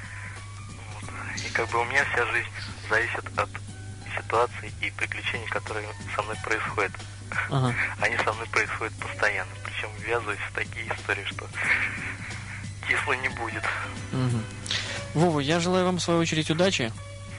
Вот. 0.94 1.10
И 1.44 1.48
как 1.52 1.68
бы 1.70 1.80
у 1.80 1.84
меня 1.84 2.04
вся 2.12 2.26
жизнь 2.26 2.48
зависит 2.88 3.38
от 3.38 3.48
ситуаций 4.16 4.72
и 4.82 4.90
приключений, 4.90 5.46
которые 5.48 5.88
со 6.14 6.22
мной 6.22 6.36
происходят. 6.44 6.92
Ага. 7.50 7.74
Они 8.00 8.16
со 8.18 8.32
мной 8.32 8.46
происходят 8.48 8.94
постоянно. 8.94 9.50
Причем 9.64 9.88
ввязываюсь 10.00 10.40
в 10.50 10.54
такие 10.54 10.86
истории, 10.86 11.24
что 11.24 11.46
кисло 12.88 13.12
не 13.14 13.28
будет. 13.30 13.64
Мгм. 14.12 14.44
Вова, 15.14 15.40
я 15.40 15.60
желаю 15.60 15.86
вам, 15.86 15.96
в 15.96 16.02
свою 16.02 16.20
очередь, 16.20 16.50
удачи. 16.50 16.92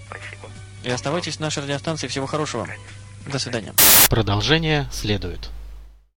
Спасибо. 0.08 0.50
И 0.84 0.90
оставайтесь 0.90 1.40
на 1.40 1.48
нашей 1.48 1.64
радиостанции. 1.64 2.08
Всего 2.08 2.26
хорошего. 2.26 2.66
Конечно. 2.66 2.97
До 3.32 3.40
свидания. 3.40 3.74
Продолжение 4.10 4.88
следует. 4.92 5.50